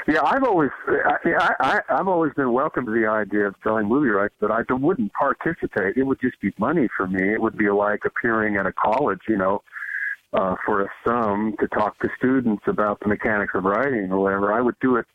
[0.09, 4.09] yeah, I've always, I, I, I've always been welcome to the idea of selling movie
[4.09, 5.97] rights, but I wouldn't participate.
[5.97, 7.31] It would just be money for me.
[7.31, 9.61] It would be like appearing at a college, you know,
[10.33, 14.51] uh, for a sum to talk to students about the mechanics of writing or whatever.
[14.51, 15.05] I would do it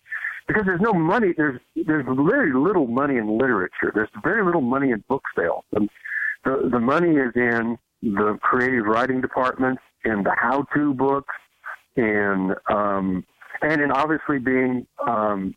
[0.47, 1.33] because there's no money.
[1.37, 3.91] There's there's very little money in literature.
[3.95, 5.65] There's very little money in book sales.
[5.73, 5.89] And
[6.45, 11.35] the the money is in the creative writing departments, in the how-to books,
[11.97, 13.25] in um,
[13.63, 15.55] and in obviously being um,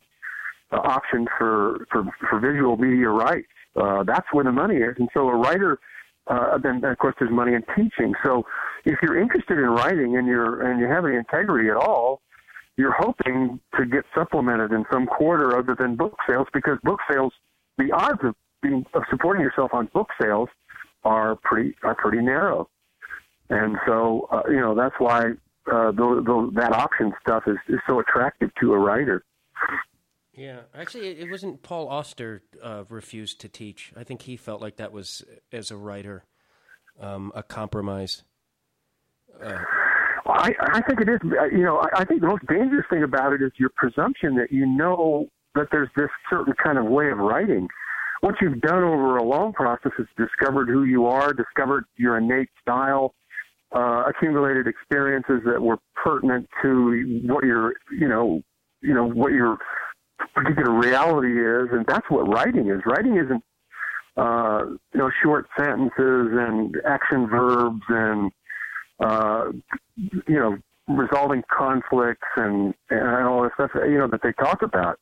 [0.71, 3.47] optioned for, for for visual media rights.
[3.75, 5.79] Uh, that's where the money is, and so a writer.
[6.27, 8.13] Uh, then of course there's money in teaching.
[8.25, 8.45] So
[8.83, 12.21] if you're interested in writing and you're and you have any integrity at all,
[12.75, 17.33] you're hoping to get supplemented in some quarter other than book sales because book sales,
[17.77, 20.49] the odds of being of supporting yourself on book sales
[21.03, 22.69] are pretty are pretty narrow.
[23.49, 25.31] And so uh, you know that's why
[25.71, 29.23] uh, that option stuff is, is so attractive to a writer.
[30.33, 33.91] Yeah, actually, it wasn't Paul Auster uh, refused to teach.
[33.97, 36.25] I think he felt like that was, as a writer,
[36.99, 38.23] um, a compromise.
[39.43, 39.57] Uh,
[40.27, 41.19] I, I think it is.
[41.51, 44.51] You know, I, I think the most dangerous thing about it is your presumption that
[44.51, 47.67] you know that there's this certain kind of way of writing.
[48.21, 52.49] What you've done over a long process is discovered who you are, discovered your innate
[52.61, 53.13] style,
[53.75, 58.41] uh, accumulated experiences that were pertinent to what your, you know,
[58.81, 59.57] you know what your
[60.33, 62.81] particular reality is, and that's what writing is.
[62.85, 63.43] Writing isn't,
[64.15, 68.31] uh, you know, short sentences and action verbs and,
[68.99, 69.51] uh,
[69.95, 74.99] you know, resolving conflicts and, and all this stuff, you know, that they talk about.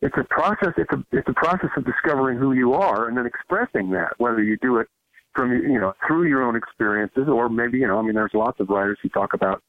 [0.00, 0.72] It's a process.
[0.76, 4.14] It's a it's a process of discovering who you are and then expressing that.
[4.18, 4.88] Whether you do it
[5.34, 8.60] from you know through your own experiences, or maybe you know, I mean, there's lots
[8.60, 9.62] of writers who talk about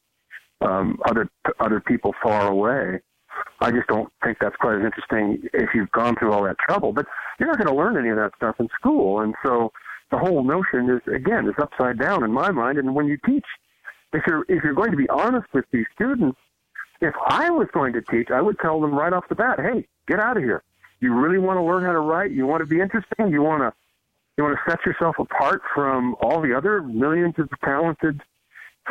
[0.62, 3.02] um, other other people far away.
[3.62, 6.94] I just don't think that's quite as interesting if you've gone through all that trouble.
[6.94, 7.06] But
[7.40, 9.72] you're not going to learn any of that stuff in school, and so
[10.12, 12.78] the whole notion is again is upside down in my mind.
[12.78, 13.46] And when you teach,
[14.14, 16.38] if you're if you're going to be honest with these students,
[17.02, 19.88] if I was going to teach, I would tell them right off the bat, hey,
[20.08, 20.64] get out of here.
[21.00, 22.32] You really want to learn how to write?
[22.32, 23.30] You want to be interesting?
[23.30, 23.74] You want to
[24.38, 28.22] you want to set yourself apart from all the other millions of talented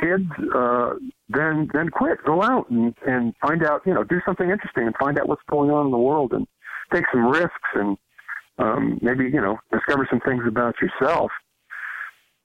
[0.00, 0.24] kids?
[0.54, 0.94] Uh,
[1.28, 2.18] then then quit.
[2.24, 3.82] Go out and and find out.
[3.86, 6.46] You know, do something interesting and find out what's going on in the world and
[6.92, 7.96] take some risks and
[8.58, 11.30] um, maybe you know discover some things about yourself.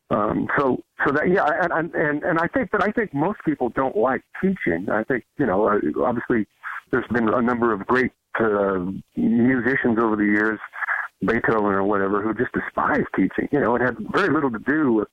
[0.09, 3.69] Um, so, so that yeah, and, and and I think, but I think most people
[3.69, 4.87] don't like teaching.
[4.89, 6.47] I think you know, uh, obviously,
[6.91, 8.85] there's been a number of great uh,
[9.17, 10.59] musicians over the years,
[11.25, 13.47] Beethoven or whatever, who just despised teaching.
[13.51, 15.07] You know, it had very little to do with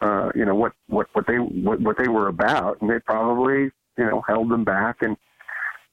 [0.00, 3.70] uh, you know what what what they what, what they were about, and they probably
[3.96, 5.16] you know held them back, and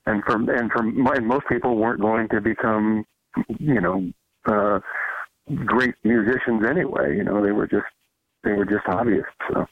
[0.05, 3.05] and from and from and most people weren't going to become
[3.59, 4.11] you know
[4.45, 4.79] uh,
[5.65, 7.15] great musicians anyway.
[7.15, 7.85] You know, they were just
[8.43, 9.25] they were just obvious.
[9.51, 9.65] So.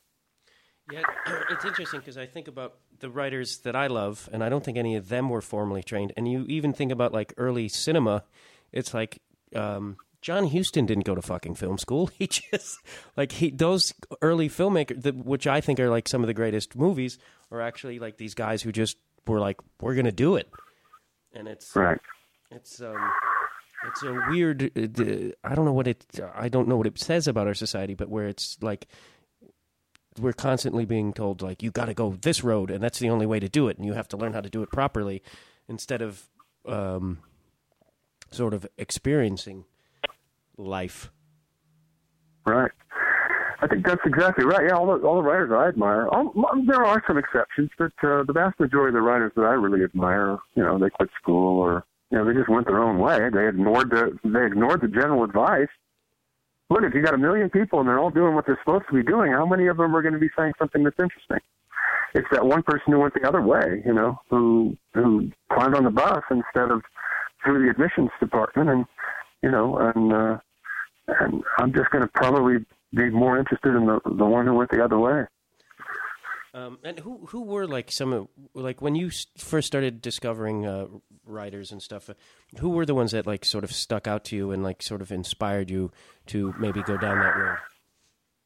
[0.92, 1.04] Yeah,
[1.50, 4.78] it's interesting because I think about the writers that I love, and I don't think
[4.78, 6.12] any of them were formally trained.
[6.18, 8.24] And you even think about like early cinema,
[8.74, 9.22] it's like
[9.56, 12.10] um, John Huston didn't go to fucking film school.
[12.20, 12.80] He just
[13.18, 16.76] like he those early filmmakers, the, which I think are like some of the greatest
[16.76, 17.18] movies,
[17.52, 20.50] are actually like these guys who just were like, we're gonna do it,
[21.34, 22.00] and it's right.
[22.52, 23.12] It's um,
[23.88, 24.72] it's a weird.
[24.78, 26.06] Uh, I don't know what it.
[26.36, 28.88] I don't know what it says about our society, but where it's like
[30.20, 33.26] we're constantly being told like you got to go this road, and that's the only
[33.26, 35.24] way to do it, and you have to learn how to do it properly,
[35.68, 36.28] instead of
[36.68, 37.20] um,
[38.32, 39.66] sort of experiencing
[40.58, 41.12] life.
[42.46, 42.72] Right.
[43.62, 44.66] I think that's exactly right.
[44.68, 46.08] Yeah, all the all the writers I admire.
[46.08, 46.34] All,
[46.66, 49.84] there are some exceptions, but uh, the vast majority of the writers that I really
[49.84, 53.30] admire, you know, they quit school or you know, they just went their own way.
[53.32, 55.70] They ignored the they ignored the general advice.
[56.72, 58.96] Look, if you got a million people and they're all doing what they're supposed to
[58.96, 61.40] be doing, how many of them are going to be saying something that's interesting?
[62.16, 65.84] It's that one person who went the other way, you know, who who climbed on
[65.84, 66.82] the bus instead of
[67.44, 68.86] through the admissions department, and
[69.42, 70.38] you know, and uh,
[71.08, 74.72] and I'm just going to probably be more interested in the the one who went
[74.72, 75.26] the other way.
[76.54, 80.88] Um, and who who were like some of like when you first started discovering uh,
[81.26, 82.10] writers and stuff?
[82.10, 82.14] Uh,
[82.60, 85.02] who were the ones that like sort of stuck out to you and like sort
[85.02, 85.92] of inspired you
[86.28, 87.58] to maybe go down that road?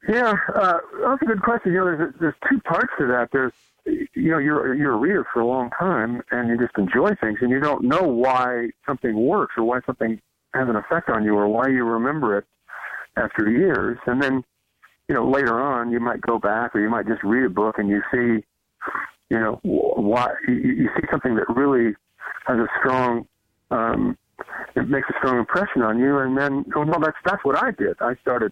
[0.07, 1.73] Yeah, uh, that's a good question.
[1.73, 3.29] You know, there's there's two parts to that.
[3.31, 3.53] There's
[3.85, 7.39] you know you're you're a reader for a long time and you just enjoy things
[7.41, 10.19] and you don't know why something works or why something
[10.53, 12.45] has an effect on you or why you remember it
[13.17, 14.43] after years and then
[15.07, 17.77] you know, later on you might go back or you might just read a book
[17.77, 18.43] and you see,
[19.29, 21.93] you know, why you, see something that really
[22.47, 23.27] has a strong,
[23.71, 24.17] um,
[24.75, 26.17] it makes a strong impression on you.
[26.17, 27.95] And then, well, that's, that's what I did.
[28.01, 28.51] I started,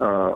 [0.00, 0.32] uh,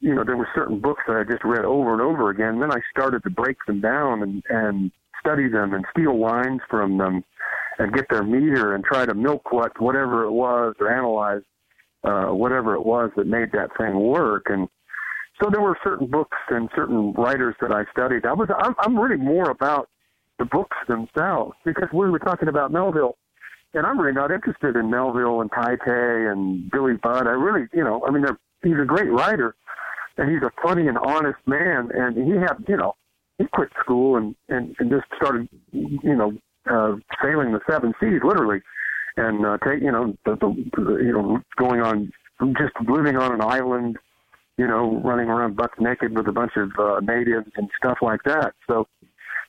[0.00, 2.60] you know, there were certain books that I just read over and over again.
[2.60, 6.98] Then I started to break them down and, and study them and steal lines from
[6.98, 7.24] them
[7.78, 11.42] and get their meter and try to milk what, whatever it was or analyze
[12.04, 14.46] uh, whatever it was that made that thing work.
[14.48, 14.68] And
[15.42, 18.26] so there were certain books and certain writers that I studied.
[18.26, 19.88] I was I'm, I'm really more about
[20.38, 23.16] the books themselves because we were talking about Melville,
[23.74, 27.26] and I'm really not interested in Melville and Typee and Billy Budd.
[27.26, 28.24] I really, you know, I mean,
[28.62, 29.54] he's a great writer,
[30.16, 32.94] and he's a funny and honest man, and he had, you know,
[33.38, 36.32] he quit school and and, and just started, you know,
[36.70, 38.60] uh, sailing the seven seas literally
[39.16, 42.10] and uh, take you know the, the you know going on
[42.58, 43.96] just living on an island,
[44.56, 48.20] you know, running around buck naked with a bunch of uh, natives and stuff like
[48.24, 48.52] that.
[48.68, 48.86] So,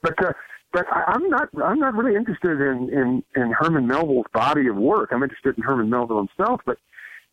[0.02, 0.34] but uh,
[0.72, 5.10] but I'm not I'm not really interested in in in Herman Melville's body of work.
[5.12, 6.78] I'm interested in Herman Melville himself, but.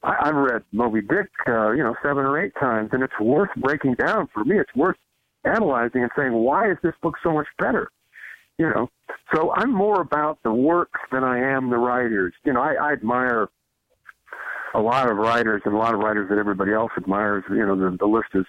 [0.03, 3.51] I, I've read Moby Dick, uh, you know, seven or eight times, and it's worth
[3.57, 4.59] breaking down for me.
[4.59, 4.97] It's worth
[5.45, 7.91] analyzing and saying, why is this book so much better?
[8.61, 8.91] you know.
[9.35, 12.35] So I'm more about the works than I am the writers.
[12.45, 13.49] You know, I, I admire
[14.75, 17.43] a lot of writers and a lot of writers that everybody else admires.
[17.49, 18.45] You know, the, the list is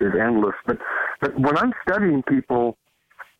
[0.00, 0.56] is endless.
[0.66, 0.78] But
[1.20, 2.76] but when I'm studying people,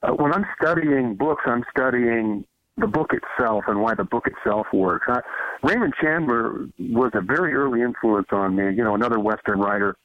[0.05, 2.45] uh, when I'm studying books, I'm studying
[2.77, 5.07] the book itself and why the book itself works.
[5.09, 5.21] I,
[5.63, 8.65] Raymond Chandler was a very early influence on me.
[8.75, 9.97] You know, another Western writer.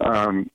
[0.00, 0.50] Um,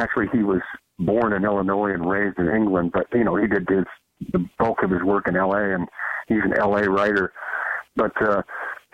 [0.00, 0.62] actually, he was
[0.98, 3.84] born in Illinois and raised in England, but you know, he did his
[4.32, 5.74] the bulk of his work in L.A.
[5.74, 5.88] and
[6.28, 6.88] he's an L.A.
[6.88, 7.32] writer.
[7.96, 8.42] But uh,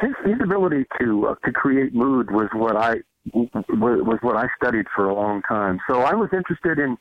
[0.01, 2.97] his his ability to uh, to create mood was what I
[3.35, 5.79] was what I studied for a long time.
[5.89, 6.97] So I was interested in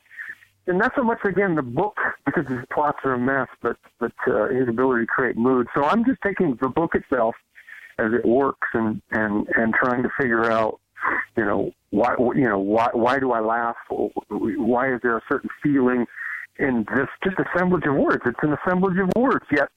[0.70, 4.12] and not so much again the book because his plots are a mess, but but
[4.26, 5.66] uh, his ability to create mood.
[5.74, 7.34] So I'm just taking the book itself
[7.98, 10.80] as it works and and and trying to figure out
[11.36, 13.76] you know why you know why why do I laugh?
[14.28, 16.06] Why is there a certain feeling
[16.60, 18.22] in this just assemblage of words.
[18.26, 19.68] It's an assemblage of words, yet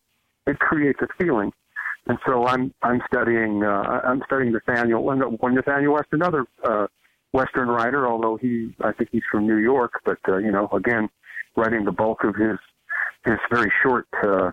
[0.46, 1.52] it creates a feeling.
[2.06, 6.88] And so I'm I'm studying uh, I'm studying Nathaniel one Nathanael West, another uh,
[7.34, 11.10] Western writer, although he I think he's from New York, but uh, you know again
[11.56, 12.58] writing the bulk of his
[13.26, 14.52] his very short uh,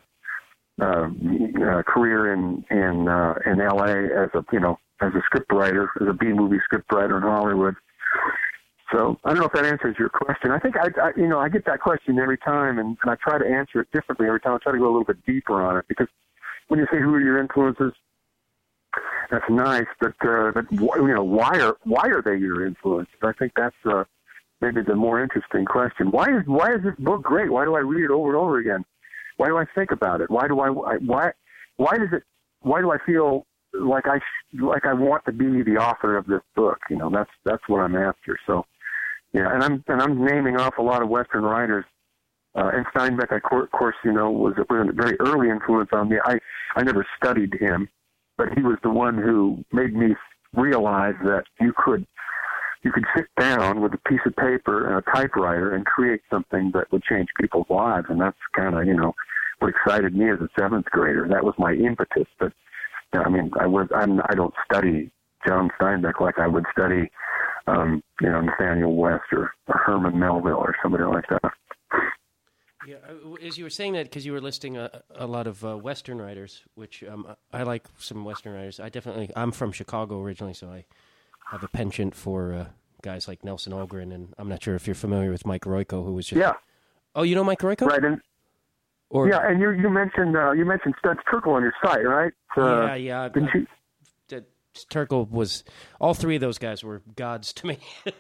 [0.81, 4.05] uh, uh, career in in uh, in L.A.
[4.07, 7.23] as a you know as a script writer, as a B movie script writer in
[7.23, 7.75] Hollywood.
[8.93, 10.51] So I don't know if that answers your question.
[10.51, 13.17] I think I, I you know I get that question every time, and, and I
[13.17, 14.55] try to answer it differently every time.
[14.55, 16.09] I try to go a little bit deeper on it because
[16.69, 17.93] when you say who are your influences,
[19.31, 23.15] that's nice, but uh, but you know why are why are they your influences?
[23.23, 24.05] I think that's uh,
[24.61, 26.11] maybe the more interesting question.
[26.11, 27.51] Why is why is this book great?
[27.51, 28.85] Why do I read it over and over again?
[29.37, 30.31] Why do I think about it?
[30.31, 31.33] Why do I why
[31.77, 32.23] why does it
[32.61, 34.21] why do I feel like I
[34.61, 36.79] like I want to be the author of this book?
[36.91, 38.37] You know, that's that's what I'm after.
[38.47, 38.67] So,
[39.33, 41.85] yeah, and I'm and I'm naming off a lot of Western writers.
[42.53, 46.17] Uh, and Steinbeck, of course, you know, was was a very early influence on me.
[46.25, 46.39] I
[46.75, 47.89] I never studied him,
[48.41, 50.17] but he was the one who made me
[50.55, 52.07] realize that you could
[52.83, 56.71] you could sit down with a piece of paper and a typewriter and create something
[56.73, 59.13] that would change people's lives, and that's kind of you know
[59.59, 61.29] what excited me as a seventh grader.
[61.29, 62.27] That was my impetus.
[62.39, 62.55] But
[63.13, 65.11] I mean, I was I'm I don't study
[65.47, 67.11] John Steinbeck like I would study
[67.67, 71.53] um, you know Nathanael West or, or Herman Melville or somebody like that.
[72.91, 75.65] Yeah, uh, as you were saying that, because you were listing a, a lot of
[75.65, 78.81] uh, Western writers, which um, I like some Western writers.
[78.81, 80.87] I definitely, I'm from Chicago originally, so I
[81.53, 82.67] have a penchant for uh,
[83.03, 86.15] guys like Nelson Algren, and I'm not sure if you're familiar with Mike Royko, who
[86.15, 86.55] was just yeah.
[87.15, 87.87] Oh, you know Mike Royko?
[87.87, 88.21] Right, and
[89.09, 92.33] or yeah, and you you mentioned uh, you mentioned Studs Terkel on your site, right?
[92.57, 93.29] Uh, yeah, yeah.
[93.29, 93.67] Didn't I, you?
[94.91, 95.65] Terkel was
[96.01, 97.79] all three of those guys were gods to me.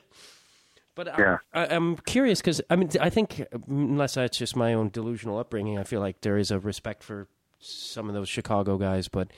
[1.04, 1.38] but yeah.
[1.54, 5.78] I, am curious because I mean I think unless that's just my own delusional upbringing,
[5.78, 7.26] I feel like there is a respect for
[7.58, 9.28] some of those Chicago guys, but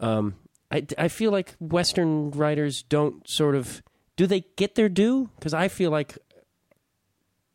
[0.00, 0.34] um,
[0.72, 3.80] I I feel like Western writers don't sort of
[4.16, 5.30] do they get their due?
[5.36, 6.18] Because I feel like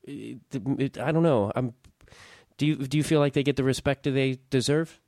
[0.03, 1.51] it, it, I don't know.
[1.53, 1.73] I'm
[2.57, 5.01] do you do you feel like they get the respect that they deserve?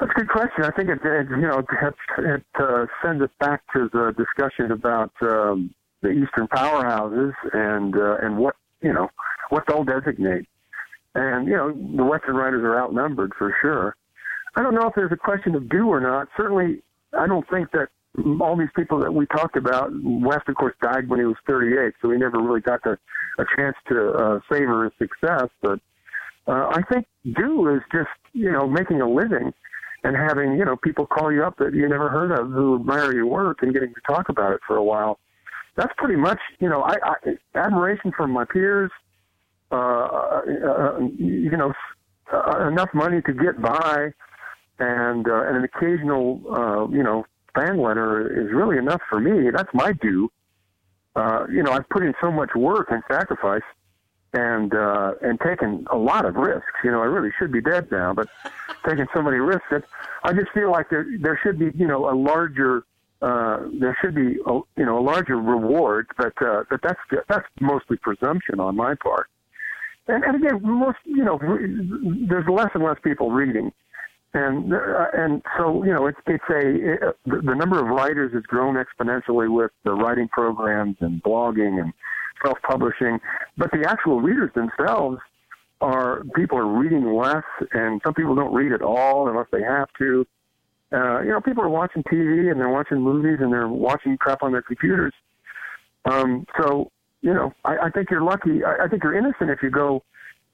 [0.00, 0.64] That's a good question.
[0.64, 4.72] I think it, it you know it, it uh, sends us back to the discussion
[4.72, 5.72] about um,
[6.02, 9.08] the Eastern powerhouses and uh, and what you know
[9.50, 10.46] what they'll designate.
[11.14, 13.96] And you know the Western writers are outnumbered for sure.
[14.54, 16.28] I don't know if there's a question of do or not.
[16.36, 16.82] Certainly,
[17.18, 17.88] I don't think that
[18.40, 19.90] all these people that we talked about.
[20.02, 22.98] West, of course, died when he was 38, so he never really got the
[23.38, 25.48] a chance to uh, savor his success.
[25.62, 25.80] But
[26.46, 29.52] uh, I think do is just you know making a living
[30.04, 33.14] and having you know people call you up that you never heard of who admire
[33.14, 35.18] your work and getting to talk about it for a while.
[35.76, 37.14] That's pretty much you know I, I
[37.54, 38.90] admiration from my peers.
[39.70, 41.72] Uh, uh, you know,
[42.30, 44.12] uh, enough money to get by,
[44.78, 49.50] and uh, and an occasional uh, you know fan letter is really enough for me.
[49.50, 50.30] That's my due
[51.14, 53.62] uh, you know, I've put in so much work and sacrifice
[54.32, 56.72] and uh, and taken a lot of risks.
[56.84, 58.28] You know, I really should be dead now, but
[58.86, 59.84] taking so many risks that
[60.24, 62.84] I just feel like there there should be you know a larger
[63.22, 67.46] uh, there should be a, you know a larger reward, but uh, but that's that's
[67.60, 69.28] mostly presumption on my part.
[70.08, 71.38] And, and again, most you know,
[72.28, 73.72] there's less and less people reading
[74.34, 78.42] and uh, and so you know it's it's a it, the number of writers has
[78.44, 81.92] grown exponentially with the writing programs and blogging and
[82.44, 83.20] self publishing,
[83.56, 85.18] but the actual readers themselves
[85.80, 89.88] are people are reading less, and some people don't read at all unless they have
[89.98, 90.22] to.
[90.22, 90.24] Uh,
[90.92, 94.52] you know, people are watching TV and they're watching movies and they're watching crap on
[94.52, 95.14] their computers.
[96.04, 96.90] Um, so
[97.22, 98.64] you know, I, I think you're lucky.
[98.64, 100.02] I, I think you're innocent if you go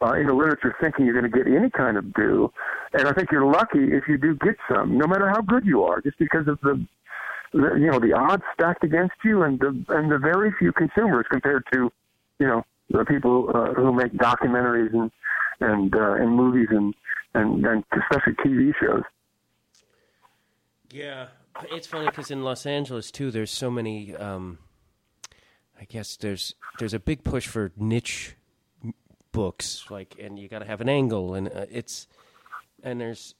[0.01, 2.53] uh, into literature thinking you're going to get any kind of due.
[2.93, 5.83] And I think you're lucky if you do get some, no matter how good you
[5.83, 6.87] are, just because of the,
[7.53, 11.27] the you know the odds stacked against you and the and the very few consumers
[11.31, 11.91] compared to
[12.39, 15.11] you know the people uh, who make documentaries and
[15.61, 16.95] and uh, and movies and,
[17.35, 19.03] and and especially TV shows.
[20.91, 21.29] Yeah,
[21.71, 24.15] it's funny because in Los Angeles too, there's so many.
[24.17, 24.59] Um,
[25.81, 28.35] I guess there's there's a big push for niche
[29.31, 32.09] books like and you got to have an angle and uh, it's
[32.83, 33.35] and there's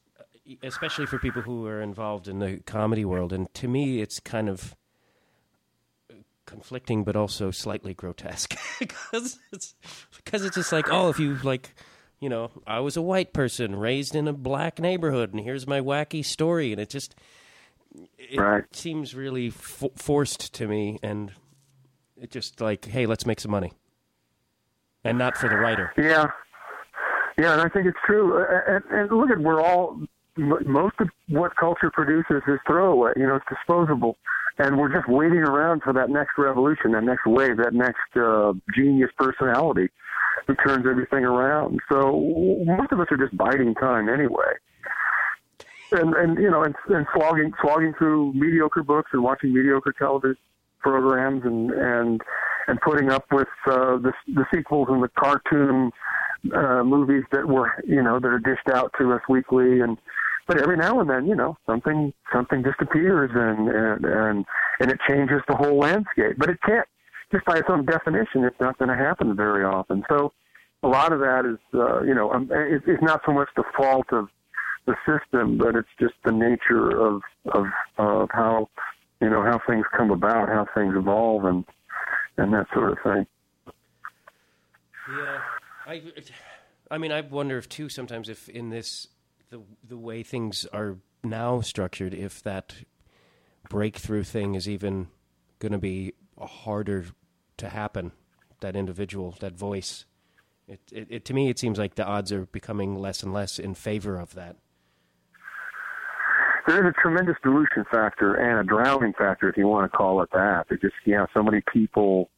[0.63, 4.47] especially for people who are involved in the comedy world and to me it's kind
[4.47, 4.75] of
[6.45, 9.75] conflicting but also slightly grotesque because it's
[10.15, 11.75] because it's just like oh if you like
[12.19, 15.81] you know I was a white person raised in a black neighborhood and here's my
[15.81, 17.15] wacky story and it just
[18.17, 18.63] it right.
[18.71, 21.31] seems really forced to me and
[22.21, 23.73] it just like hey let's make some money
[25.03, 25.93] and not for the writer.
[25.97, 26.27] Yeah,
[27.37, 28.43] yeah, and I think it's true.
[28.67, 29.99] And, and look at we're all
[30.37, 33.13] most of what culture produces is throwaway.
[33.15, 34.17] You know, it's disposable,
[34.57, 38.53] and we're just waiting around for that next revolution, that next wave, that next uh,
[38.75, 39.89] genius personality
[40.47, 41.79] who turns everything around.
[41.89, 42.19] So
[42.65, 44.53] most of us are just biding time anyway.
[45.91, 50.37] And and you know and, and slogging slogging through mediocre books and watching mediocre television
[50.79, 52.21] programs and and
[52.67, 55.91] and putting up with uh, the the sequels and the cartoon
[56.55, 59.97] uh, movies that were you know that are dished out to us weekly and
[60.47, 64.45] but every now and then you know something something just appears and and and
[64.79, 66.87] and it changes the whole landscape but it can't
[67.31, 70.03] just by its own definition it's not going to happen very often.
[70.09, 70.33] So
[70.83, 73.63] a lot of that is uh, you know um, it, it's not so much the
[73.75, 74.27] fault of
[74.85, 77.21] the system but it's just the nature of
[77.53, 77.65] of
[77.97, 78.69] of how
[79.21, 81.65] you know how things come about how things evolve and
[82.37, 83.25] and that sort of thing.
[85.09, 85.39] Yeah,
[85.87, 86.01] I,
[86.91, 89.07] I mean, I wonder if too sometimes if in this
[89.49, 92.75] the the way things are now structured, if that
[93.69, 95.07] breakthrough thing is even
[95.59, 97.05] going to be a harder
[97.59, 98.11] to happen.
[98.61, 100.05] That individual, that voice.
[100.67, 103.57] It, it, it to me, it seems like the odds are becoming less and less
[103.57, 104.57] in favor of that.
[106.67, 110.21] there is a tremendous dilution factor and a drowning factor, if you want to call
[110.21, 110.65] it that.
[110.67, 112.29] There's just, you know, so many people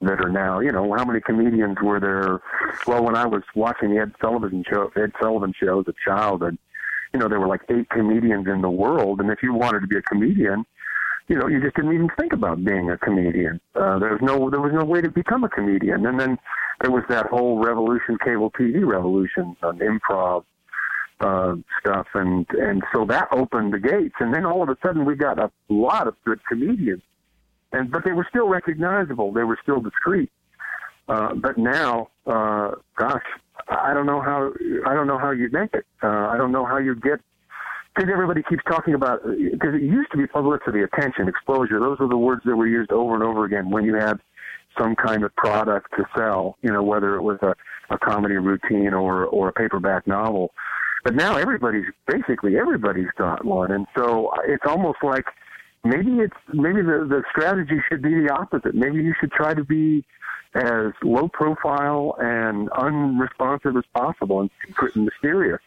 [0.00, 2.40] that are now, you know, how many comedians were there?
[2.86, 6.42] Well, when I was watching the Ed Sullivan show, Ed Sullivan show as a child,
[6.42, 6.58] and
[7.12, 9.86] you know, there were like eight comedians in the world, and if you wanted to
[9.86, 10.64] be a comedian,
[11.28, 13.60] you know, you just didn't even think about being a comedian.
[13.74, 16.38] Uh, there was no, there was no way to become a comedian, and then
[16.80, 20.44] there was that whole revolution, cable TV revolution, on improv
[21.20, 25.04] uh, stuff, and and so that opened the gates, and then all of a sudden
[25.04, 27.02] we got a lot of good comedians,
[27.72, 30.30] and but they were still recognizable, they were still discreet.
[31.08, 33.24] Uh, but now, uh, gosh,
[33.68, 34.52] I don't know how
[34.86, 35.86] I don't know how you make it.
[36.02, 37.20] Uh, I don't know how you get
[37.96, 41.80] because everybody keeps talking about uh, because it used to be publicity, attention, exposure.
[41.80, 44.20] Those were the words that were used over and over again when you had
[44.78, 46.56] some kind of product to sell.
[46.62, 47.54] You know, whether it was a,
[47.90, 50.52] a comedy routine or or a paperback novel.
[51.04, 55.24] But now everybody's basically everybody's got one, and so uh, it's almost like
[55.84, 58.74] maybe it's maybe the the strategy should be the opposite.
[58.74, 60.04] Maybe you should try to be
[60.54, 65.60] as low profile and unresponsive as possible and secret and mysterious.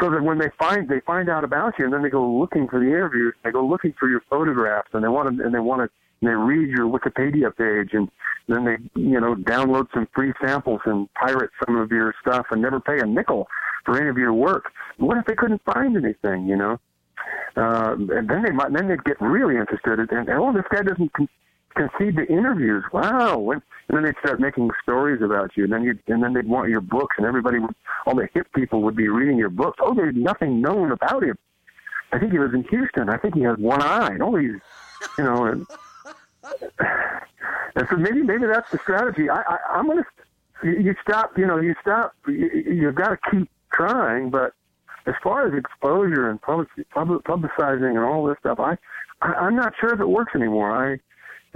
[0.00, 2.68] So that when they find they find out about you and then they go looking
[2.68, 5.58] for the interviews, they go looking for your photographs and they want to and they
[5.58, 5.88] want to
[6.20, 8.10] and they read your Wikipedia page and
[8.48, 12.60] then they you know download some free samples and pirate some of your stuff and
[12.60, 13.48] never pay a nickel
[13.84, 14.72] for any of your work.
[14.98, 16.46] What if they couldn't find anything?
[16.46, 16.80] You know,
[17.56, 20.82] uh, and then they might then they'd get really interested and, and oh this guy
[20.82, 21.12] doesn't
[21.76, 22.84] concede to interviews.
[22.92, 26.32] Wow, when, and then they'd start making stories about you, and then you and then
[26.32, 27.74] they'd want your books, and everybody, would,
[28.06, 29.78] all the hip people would be reading your books.
[29.80, 31.36] Oh, there's nothing known about him.
[32.12, 33.08] I think he lives in Houston.
[33.08, 34.12] I think he has one eye.
[34.12, 34.60] And all these,
[35.18, 35.66] you know, and,
[37.76, 39.28] and so maybe maybe that's the strategy.
[39.28, 40.04] I, I I'm gonna
[40.62, 41.36] you stop.
[41.36, 42.14] You know, you stop.
[42.26, 44.54] You, you've got to keep trying, but
[45.06, 48.76] as far as exposure and public, public publicizing and all this stuff, I,
[49.22, 50.70] I I'm not sure if it works anymore.
[50.70, 50.98] I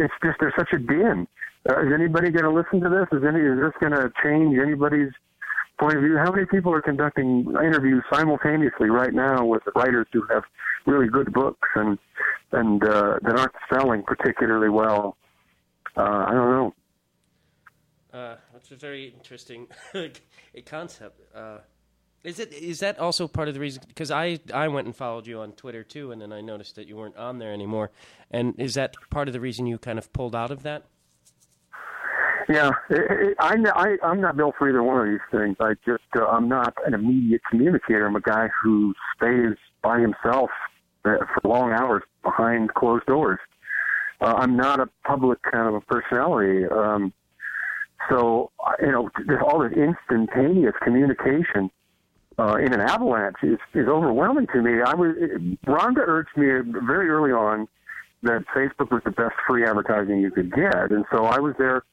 [0.00, 1.26] it's just there's such a din.
[1.68, 3.06] Uh, is anybody going to listen to this?
[3.12, 5.12] Is any is this going to change anybody's
[5.78, 6.16] point of view?
[6.16, 10.42] How many people are conducting interviews simultaneously right now with writers who have
[10.86, 11.98] really good books and
[12.52, 15.16] and uh, that aren't selling particularly well?
[15.96, 16.74] Uh, I don't know.
[18.12, 19.68] Uh, that's a very interesting
[20.66, 21.20] concept.
[22.22, 23.82] Is it is that also part of the reason?
[23.88, 26.86] Because I I went and followed you on Twitter too, and then I noticed that
[26.86, 27.90] you weren't on there anymore.
[28.30, 30.84] And is that part of the reason you kind of pulled out of that?
[32.48, 35.56] Yeah, it, it, I, I, I'm not built for either one of these things.
[35.60, 38.06] I just, uh, I'm not an immediate communicator.
[38.06, 40.50] I'm a guy who stays by himself
[41.04, 43.38] uh, for long hours behind closed doors.
[44.20, 46.66] Uh, I'm not a public kind of a personality.
[46.66, 47.12] Um,
[48.08, 51.70] so, uh, you know, there's all this instantaneous communication
[52.40, 54.80] uh, in an avalanche is, is overwhelming to me.
[54.84, 55.14] I was
[55.66, 56.46] Rhonda urged me
[56.86, 57.68] very early on
[58.22, 61.84] that Facebook was the best free advertising you could get, and so I was there.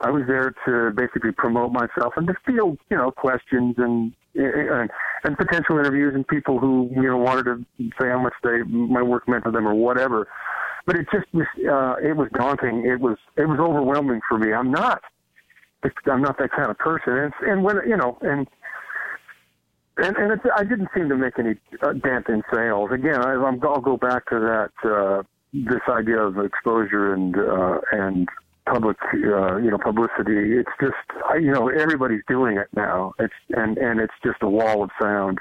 [0.00, 4.90] I was there to basically promote myself and to field, you know, questions and and,
[5.22, 7.64] and potential interviews and people who you know wanted to
[8.00, 10.26] say how much they my work meant to them or whatever.
[10.86, 12.84] But it just was uh, it was daunting.
[12.84, 14.52] It was it was overwhelming for me.
[14.52, 15.02] I'm not
[16.06, 17.16] I'm not that kind of person.
[17.16, 18.48] And, and when you know and
[19.96, 22.90] and and I didn't seem to make any uh, dent in sales.
[22.92, 25.22] Again, I, I'm, I'll go back to that uh,
[25.52, 28.28] this idea of exposure and uh, and
[28.66, 30.56] public, uh, you know, publicity.
[30.56, 30.94] It's just,
[31.40, 33.14] you know, everybody's doing it now.
[33.18, 35.38] It's and and it's just a wall of sound.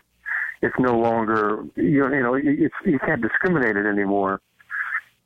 [0.62, 4.40] It's no longer, you know, you know, it's you can't discriminate it anymore.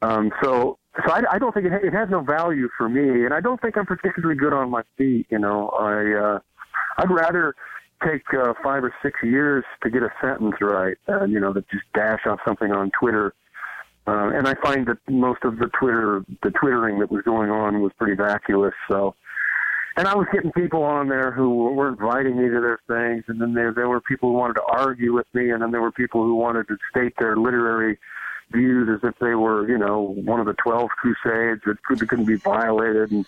[0.02, 3.26] Um, so, so I, I don't think it, ha- it has no value for me,
[3.26, 5.28] and I don't think I'm particularly good on my feet.
[5.30, 6.40] You know, I, uh,
[6.98, 7.56] I'd rather
[8.04, 11.68] take uh, five or six years to get a sentence right, uh, you know, that
[11.70, 13.34] just dash off something on Twitter.
[14.06, 17.82] Uh, and I find that most of the Twitter, the twittering that was going on
[17.82, 18.74] was pretty vacuous.
[18.88, 19.16] So,
[19.98, 23.42] and I was getting people on there who were inviting me to their things, and
[23.42, 25.92] then there there were people who wanted to argue with me, and then there were
[25.92, 27.98] people who wanted to state their literary
[28.52, 32.26] views as if they were, you know, one of the twelve crusades that couldn't couldn't
[32.26, 33.26] be violated, and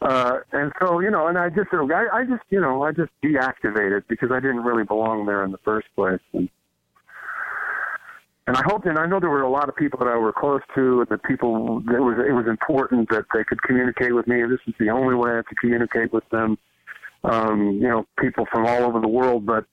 [0.00, 3.10] uh, and so you know, and I just I, I just you know I just
[3.22, 6.48] deactivated because I didn't really belong there in the first place, and
[8.46, 10.32] and I hoped, and I know there were a lot of people that I were
[10.32, 14.26] close to, and that people it was it was important that they could communicate with
[14.26, 14.42] me.
[14.42, 16.58] This is the only way I could communicate with them.
[17.22, 19.66] Um, you know, people from all over the world, but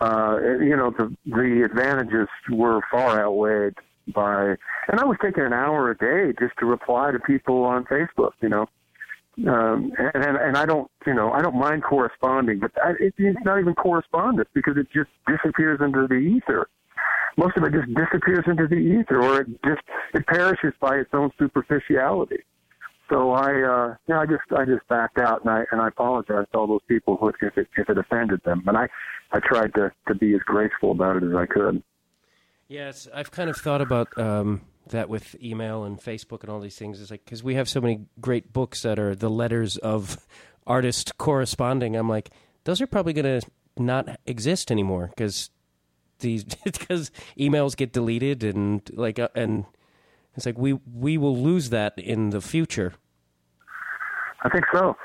[0.00, 3.74] uh, you know, the the advantages were far outweighed
[4.14, 4.56] by.
[4.88, 8.32] And I was taking an hour a day just to reply to people on Facebook.
[8.42, 8.68] You know,
[9.48, 13.38] um, and, and I don't, you know, I don't mind corresponding, but I, it, it's
[13.44, 16.68] not even correspondence because it just disappears into the ether.
[17.36, 19.82] Most of it just disappears into the ether, or it just
[20.14, 22.44] it perishes by its own superficiality.
[23.10, 26.46] So I, uh, know, I just I just backed out, and I and I apologize
[26.52, 28.88] to all those people who, if it if it offended them, and I
[29.32, 31.82] I tried to to be as graceful about it as I could.
[32.68, 36.76] Yes, I've kind of thought about um, that with email and Facebook and all these
[36.76, 37.00] things.
[37.00, 40.18] It's like because we have so many great books that are the letters of
[40.66, 41.96] artists corresponding.
[41.96, 42.30] I'm like,
[42.64, 45.50] those are probably going to not exist anymore because
[46.20, 49.64] these because emails get deleted and like uh, and
[50.36, 52.94] it's like we we will lose that in the future.
[54.42, 54.96] I think so,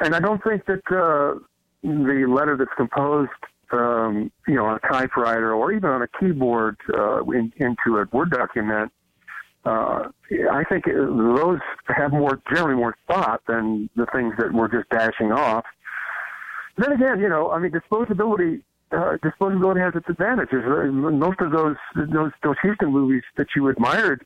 [0.00, 1.38] and I don't think that uh,
[1.82, 3.30] the letter that's composed,
[3.72, 8.06] um, you know, on a typewriter or even on a keyboard uh, in, into a
[8.12, 8.92] Word document,
[9.64, 10.08] uh,
[10.50, 15.32] I think those have more generally more thought than the things that we're just dashing
[15.32, 15.64] off.
[16.76, 18.62] Then again, you know, I mean, disposability.
[18.92, 20.62] Uh, disposability has its advantages.
[20.64, 24.24] Most of those those those Huston movies that you admired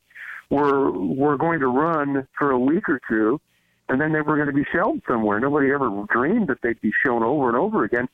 [0.50, 3.40] were were going to run for a week or two,
[3.88, 5.38] and then they were going to be shelved somewhere.
[5.40, 8.08] Nobody ever dreamed that they'd be shown over and over again.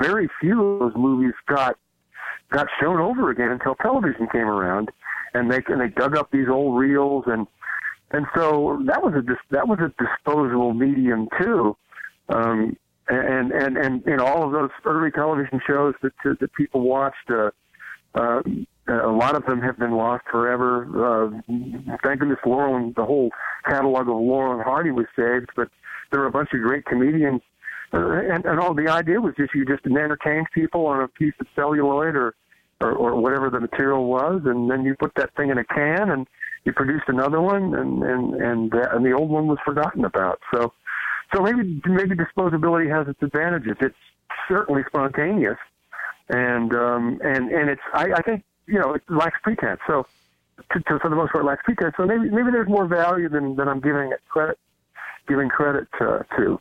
[0.00, 1.76] Very few of those movies got
[2.50, 4.90] got shown over again until television came around,
[5.34, 7.46] and they and they dug up these old reels and
[8.12, 11.76] and so that was a that was a disposable medium too.
[12.28, 12.76] Um,
[13.08, 17.30] and and and know all of those early television shows that that people watched.
[17.30, 17.50] Uh,
[18.14, 18.42] uh,
[18.88, 20.82] a lot of them have been lost forever.
[20.82, 21.30] Uh,
[22.02, 23.30] thank goodness Laurel and the whole
[23.64, 25.68] catalog of Laurel and Hardy was saved, but
[26.10, 27.40] there were a bunch of great comedians,
[27.92, 31.46] and, and all the idea was just you just entertained people on a piece of
[31.54, 32.34] celluloid or,
[32.80, 36.10] or or whatever the material was, and then you put that thing in a can
[36.10, 36.26] and
[36.64, 40.40] you produced another one, and and and, uh, and the old one was forgotten about.
[40.52, 40.72] So,
[41.34, 43.76] so maybe maybe disposability has its advantages.
[43.80, 43.96] It's
[44.48, 45.58] certainly spontaneous,
[46.28, 49.80] and um, and and it's I, I think you know it lacks pretense.
[49.86, 50.06] So,
[50.72, 51.94] to, to, for the most part, lacks pretense.
[51.96, 54.58] So maybe maybe there's more value than than I'm giving it credit
[55.30, 56.26] giving credit to.
[56.36, 56.60] to.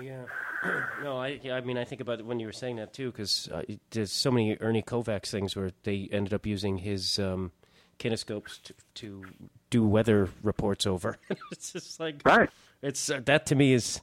[0.00, 0.24] Yeah.
[1.02, 3.48] No, I I mean I think about it when you were saying that too because
[3.52, 7.50] uh, there's so many Ernie Kovacs things where they ended up using his um,
[7.98, 9.24] kinescopes to, to
[9.70, 11.18] do weather reports over.
[11.50, 12.48] it's just like Right.
[12.80, 14.00] it's uh, that to me is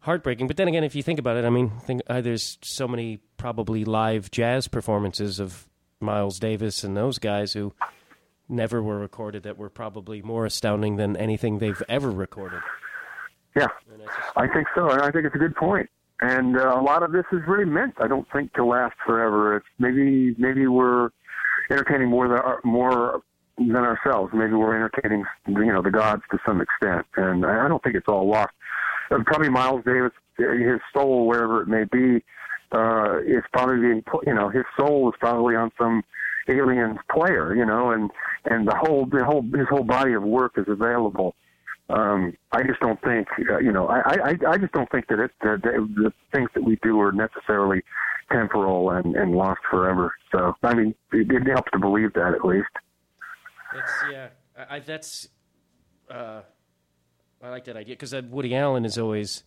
[0.00, 0.48] heartbreaking.
[0.48, 3.20] But then again, if you think about it, I mean, think uh, there's so many
[3.36, 5.68] probably live jazz performances of
[6.00, 7.72] Miles Davis and those guys who
[8.48, 12.60] never were recorded that were probably more astounding than anything they've ever recorded.
[13.54, 14.02] Yeah, And
[14.36, 15.88] I think so, and I think it's a good point.
[16.20, 19.56] And uh, a lot of this is really meant, I don't think, to last forever.
[19.56, 21.10] It's maybe maybe we're
[21.70, 23.22] entertaining more than more
[23.58, 24.32] than ourselves.
[24.32, 28.08] Maybe we're entertaining, you know, the gods to some extent, and I don't think it's
[28.08, 28.52] all lost.
[29.10, 32.24] Uh, probably Miles Davis, his soul, wherever it may be,
[32.70, 36.04] uh, is probably being, put- you know, his soul is probably on some
[36.48, 38.10] alien's player, you know, and
[38.44, 41.34] and the whole the whole his whole body of work is available
[41.88, 45.18] um, I just don't think, uh, you know, I, I, I just don't think that
[45.18, 47.82] it, the, the, things that we do are necessarily
[48.30, 50.14] temporal and, and lost forever.
[50.30, 52.68] So, I mean, it, it helps to believe that at least.
[53.74, 54.28] It's yeah.
[54.56, 55.28] I, I that's
[56.10, 56.42] uh,
[57.42, 59.44] I like that idea because Woody Allen is always,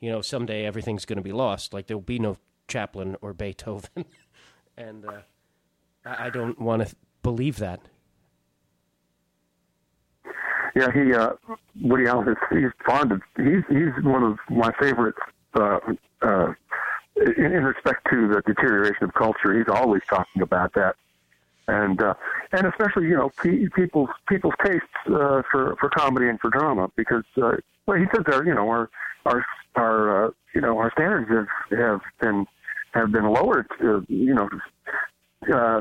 [0.00, 1.72] you know, someday everything's going to be lost.
[1.72, 2.36] Like there will be no
[2.68, 4.04] Chaplin or Beethoven,
[4.76, 5.20] and uh,
[6.04, 7.80] I, I don't want to believe that.
[10.76, 11.30] Yeah, he uh,
[11.80, 15.18] Woody Allen is he's fond of he's he's one of my favorites.
[15.54, 15.78] Uh,
[16.20, 16.52] uh,
[17.16, 20.96] in, in respect to the deterioration of culture, he's always talking about that,
[21.66, 22.12] and uh,
[22.52, 26.90] and especially you know pe- people's people's tastes uh, for for comedy and for drama
[26.94, 27.52] because uh,
[27.86, 28.90] well he says our you know our
[29.24, 29.46] our
[29.76, 32.46] our uh, you know our standards have have been
[32.92, 34.50] have been lowered uh, you know
[35.54, 35.80] uh,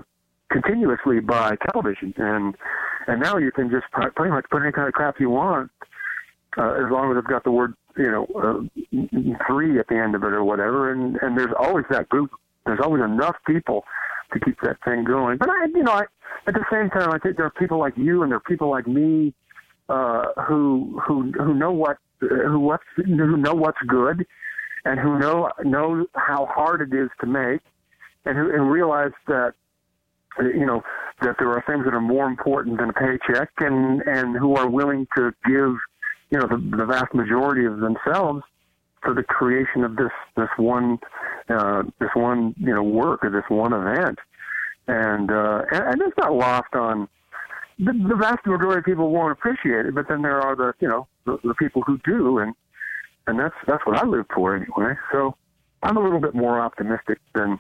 [0.52, 2.14] continuously by television.
[2.18, 2.56] And
[3.08, 3.86] and now you can just
[4.16, 5.72] pretty much put any kind of crap you want
[6.58, 10.16] uh, as long as it's got the word you know uh, three at the end
[10.16, 10.92] of it or whatever.
[10.92, 12.32] And and there's always that group
[12.66, 13.84] there's always enough people
[14.34, 15.38] to keep that thing going.
[15.38, 16.04] But i you know i
[16.48, 18.70] at the same time i think there are people like you and there are people
[18.70, 19.34] like me
[19.90, 24.26] uh who who who know what who what's who know what's good
[24.84, 27.62] and who know know how hard it is to make
[28.26, 29.54] and who and realize that
[30.40, 30.84] you know
[31.22, 34.70] that there are things that are more important than a paycheck and and who are
[34.70, 35.76] willing to give
[36.30, 38.42] you know the, the vast majority of themselves
[39.02, 40.98] for the creation of this this one
[41.50, 44.20] uh, this one you know work or this one event.
[44.88, 47.08] And uh, and, and it's not lost on
[47.80, 50.88] the, the vast majority of people won't appreciate it but then there are the you
[50.88, 52.54] know the, the people who do and
[53.28, 54.94] and that's that's what I live for anyway.
[55.12, 55.36] So
[55.84, 57.60] I'm a little bit more optimistic than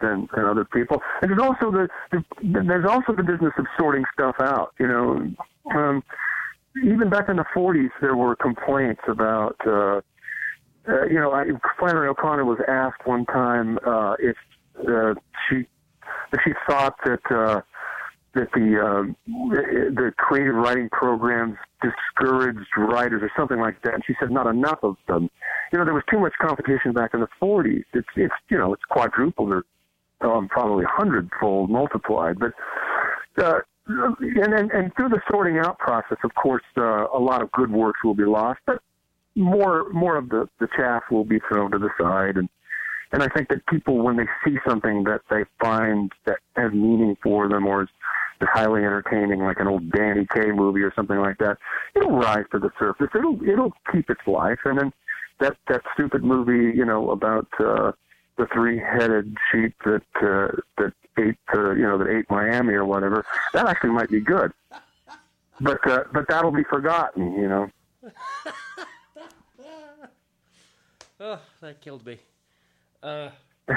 [0.00, 1.02] than, than other people.
[1.22, 4.74] And there's also the, the there's also the business of sorting stuff out.
[4.78, 5.30] You know,
[5.74, 6.02] um,
[6.84, 9.56] even back in the 40s, there were complaints about.
[9.66, 10.00] Uh,
[10.88, 11.44] uh, you know, I,
[11.78, 14.36] Flannery O'Connor was asked one time uh, if
[14.88, 15.14] uh,
[15.48, 15.66] she
[16.32, 17.60] if she thought that uh,
[18.34, 23.94] that the um, the creative writing programs discouraged writers or something like that.
[23.94, 25.28] And she said not enough of them.
[25.72, 27.84] You know, there was too much competition back in the 40s.
[27.92, 29.64] It's it's you know it's quadrupled or
[30.22, 32.38] um, probably hundredfold multiplied.
[32.38, 32.52] But
[33.42, 37.50] uh, and, and and through the sorting out process, of course, uh, a lot of
[37.52, 38.80] good works will be lost, but
[39.34, 42.48] more more of the the chaff will be thrown to the side and.
[43.12, 47.16] And I think that people, when they see something that they find that has meaning
[47.20, 47.88] for them or is,
[48.42, 51.58] highly entertaining, like an old Danny Kaye movie or something like that,
[51.94, 53.08] it'll rise to the surface.
[53.14, 54.60] It'll it'll keep its life.
[54.64, 54.92] And then
[55.40, 57.92] that that stupid movie, you know, about uh,
[58.40, 63.24] the three-headed sheep that uh, that ate uh, you know that ate Miami or whatever.
[63.52, 64.52] That actually might be good,
[65.60, 67.32] but uh, but that'll be forgotten.
[67.34, 67.70] You know.
[71.22, 72.18] Oh, that killed me.
[73.02, 73.28] Uh,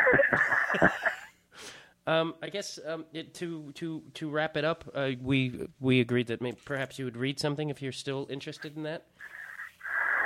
[2.08, 6.28] um, I guess um, it, to to to wrap it up, uh, we we agreed
[6.28, 9.08] that maybe perhaps you would read something if you're still interested in that.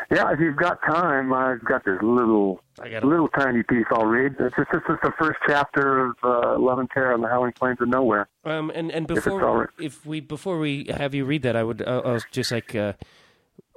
[0.09, 4.35] Yeah, if you've got time, I've got this little got little tiny piece I'll read.
[4.39, 7.51] It's just this is the first chapter of uh, Love and Terror on the Howling
[7.53, 8.29] Plains of Nowhere.
[8.45, 9.69] Um, and and before right.
[9.79, 12.73] if we before we have you read that, I would uh, I was just like
[12.73, 12.93] uh,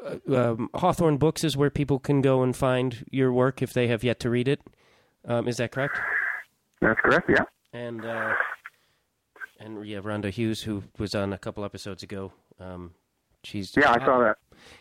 [0.04, 3.88] uh, um, Hawthorne Books is where people can go and find your work if they
[3.88, 4.60] have yet to read it.
[5.26, 5.98] Um, is that correct?
[6.80, 7.28] That's correct.
[7.28, 7.44] Yeah.
[7.72, 8.34] And uh,
[9.58, 12.32] and yeah, Rhonda Hughes, who was on a couple episodes ago.
[12.58, 12.92] Um,
[13.42, 14.38] she's Yeah, I saw that.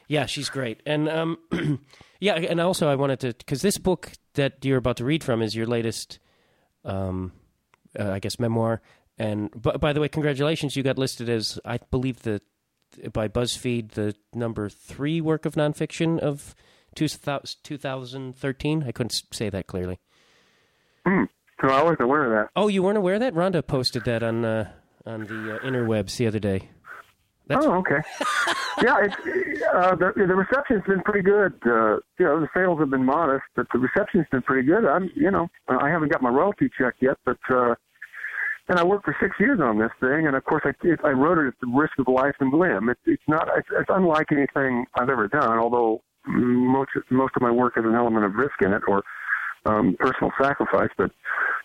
[0.08, 0.82] Yeah, she's great.
[0.86, 1.38] And um,
[2.20, 5.42] yeah, and also I wanted to because this book that you're about to read from
[5.42, 6.20] is your latest,
[6.84, 7.32] um,
[7.98, 8.82] uh, I guess, memoir.
[9.18, 10.76] And b- by the way, congratulations!
[10.76, 12.42] You got listed as I believe the
[13.14, 16.56] by BuzzFeed the number three work of nonfiction of
[16.96, 18.84] 2000 2013.
[18.88, 20.00] I couldn't say that clearly.
[21.62, 22.52] So I wasn't aware of that.
[22.56, 23.34] Oh, you weren't aware of that?
[23.34, 24.72] Rhonda posted that on uh,
[25.06, 26.70] on the uh, interwebs the other day.
[27.50, 28.02] That's- oh, okay.
[28.84, 29.16] yeah, it's,
[29.74, 31.54] uh, the the reception's been pretty good.
[31.66, 34.86] Uh, you know, the sales have been modest, but the reception's been pretty good.
[34.86, 37.74] I'm, you know, I haven't got my royalty check yet, but uh,
[38.70, 41.10] and I worked for six years on this thing, and of course I it, I
[41.10, 42.88] wrote it at the risk of life and limb.
[42.90, 45.58] It's it's not it's, it's unlike anything I've ever done.
[45.58, 49.04] Although most most of my work has an element of risk in it or
[49.66, 51.12] um, personal sacrifice, but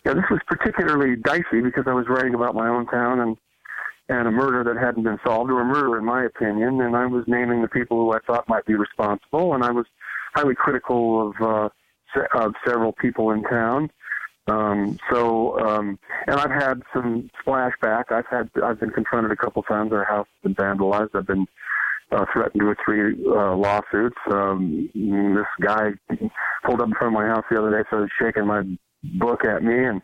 [0.07, 3.37] yeah, this was particularly dicey because I was writing about my own town and
[4.09, 7.07] and a murder that hadn't been solved, or a murder in my opinion, and I
[7.07, 9.87] was naming the people who I thought might be responsible, and I was
[10.35, 11.69] highly critical of uh,
[12.35, 13.91] of several people in town.
[14.47, 18.05] Um, so, um, and I've had some splashback.
[18.11, 19.93] I've had I've been confronted a couple times.
[19.93, 21.15] Our house has been vandalized.
[21.15, 21.47] I've been
[22.13, 24.17] uh, threatened with three uh, lawsuits.
[24.31, 25.93] Um, this guy
[26.65, 28.63] pulled up in front of my house the other day, started shaking my
[29.19, 30.03] book at me, and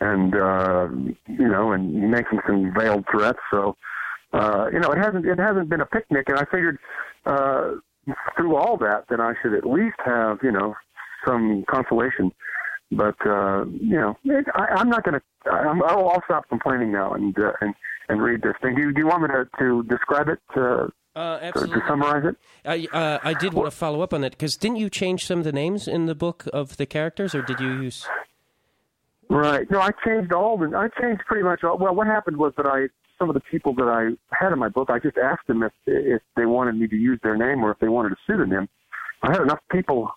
[0.00, 0.88] and uh,
[1.26, 3.38] you know, and making some veiled threats.
[3.50, 3.76] So,
[4.32, 6.78] uh, you know, it hasn't it hasn't been a picnic, and I figured
[7.26, 7.72] uh,
[8.36, 10.74] through all that that I should at least have you know
[11.26, 12.32] some consolation.
[12.92, 15.50] But uh, you know, it, I, I'm not going to.
[15.50, 17.74] I'll, I'll stop complaining now and uh, and
[18.08, 18.74] and read this thing.
[18.76, 20.40] Do you, do you want me to to describe it?
[20.54, 24.20] Uh, Uh, To, to summarize it, I uh, I did want to follow up on
[24.22, 27.34] that because didn't you change some of the names in the book of the characters,
[27.36, 28.04] or did you use?
[29.30, 29.70] Right.
[29.70, 30.76] No, I changed all the.
[30.76, 31.78] I changed pretty much all.
[31.78, 34.68] Well, what happened was that I some of the people that I had in my
[34.68, 37.70] book, I just asked them if if they wanted me to use their name or
[37.70, 38.68] if they wanted a pseudonym.
[39.22, 40.10] I had enough people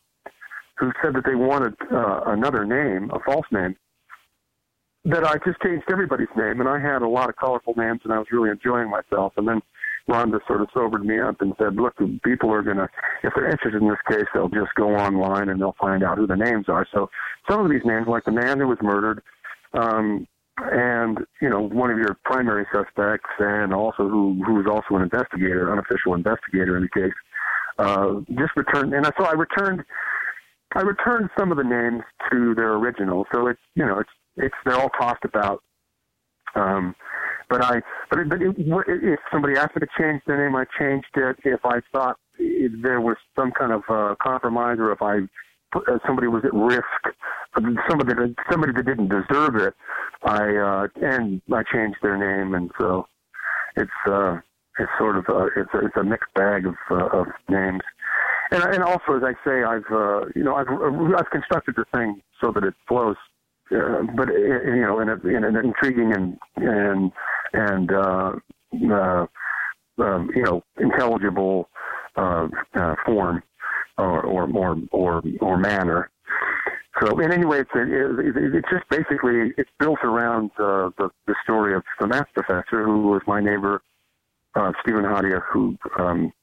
[0.77, 3.75] who said that they wanted uh, another name, a false name,
[5.05, 8.13] that I just changed everybody's name, and I had a lot of colorful names, and
[8.13, 9.33] I was really enjoying myself.
[9.37, 9.61] And then
[10.09, 12.89] Rhonda sort of sobered me up and said, "Look, people are gonna,
[13.23, 16.25] if they're interested in this case, they'll just go online and they'll find out who
[16.25, 17.09] the names are." So
[17.49, 19.21] some of these names, like the man who was murdered,
[19.73, 20.27] um,
[20.57, 25.03] and you know one of your primary suspects, and also who who was also an
[25.03, 27.13] investigator, unofficial investigator in the case,
[27.77, 28.93] uh, just returned.
[28.93, 29.83] And so I returned.
[30.75, 34.55] I returned some of the names to their original, so it's you know it's it's
[34.65, 35.63] they're all tossed about.
[36.55, 36.95] Um,
[37.49, 38.55] but I but, it, but it,
[38.87, 41.37] if somebody asked me to change the name, I changed it.
[41.43, 45.21] If I thought there was some kind of uh, compromise, or if I
[45.71, 46.83] put, uh, somebody was at risk,
[47.89, 49.73] somebody that somebody that didn't deserve it,
[50.23, 53.07] I uh, and I changed their name, and so
[53.75, 54.37] it's uh,
[54.79, 57.81] it's sort of uh, it's a, it's a mixed bag of uh, of names.
[58.51, 62.21] And, and also, as I say, I've uh, you know I've I've constructed the thing
[62.41, 63.17] so that it flows,
[63.71, 67.11] uh, but uh, you know in, a, in an intriguing and and
[67.53, 68.33] and uh,
[68.91, 69.25] uh,
[69.99, 71.69] um, you know intelligible
[72.15, 73.43] uh, uh, form
[73.97, 76.09] or or or or, or manner.
[77.01, 81.09] So, in any way, it's it, it, it's just basically it's built around uh, the
[81.27, 83.81] the story of the math professor who was my neighbor,
[84.55, 86.33] uh, Steven Haataja, who um,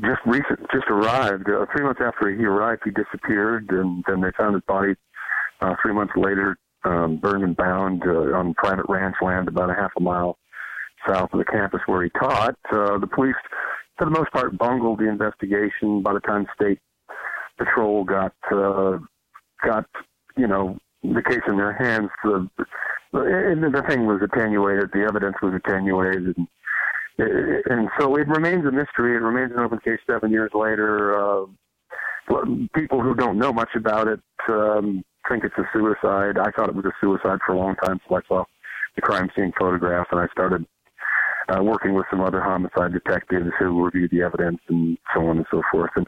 [0.00, 1.48] just recent just arrived.
[1.48, 4.94] Uh, three months after he arrived, he disappeared, and then they found his body
[5.60, 9.74] uh, three months later, um, burned and bound uh, on private ranch land about a
[9.74, 10.38] half a mile
[11.08, 12.56] south of the campus where he taught.
[12.72, 13.34] Uh, the police,
[13.98, 16.02] for the most part, bungled the investigation.
[16.02, 16.78] By the time state
[17.58, 18.98] patrol got uh,
[19.64, 19.86] got
[20.36, 22.48] you know the case in their hands, the
[23.12, 24.90] and the thing was attenuated.
[24.92, 26.36] The evidence was attenuated.
[26.36, 26.48] And,
[27.18, 29.14] and so it remains a mystery.
[29.16, 31.18] It remains an open case seven years later.
[31.18, 31.46] Uh,
[32.74, 36.38] people who don't know much about it um, think it's a suicide.
[36.38, 38.44] I thought it was a suicide for a long time, so I saw
[38.96, 40.66] the crime scene photograph, and I started
[41.48, 45.46] uh, working with some other homicide detectives who reviewed the evidence and so on and
[45.50, 45.90] so forth.
[45.96, 46.06] And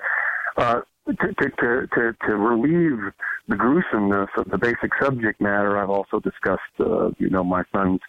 [0.56, 3.12] uh, to, to, to, to, to relieve
[3.48, 8.00] the gruesomeness of the basic subject matter, I've also discussed, uh, you know, my son's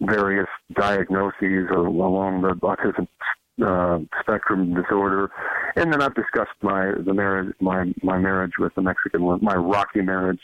[0.00, 3.06] various diagnoses along the autism
[3.64, 5.30] uh, spectrum disorder,
[5.76, 10.02] and then I've discussed my the marriage my my marriage with a Mexican my rocky
[10.02, 10.40] marriage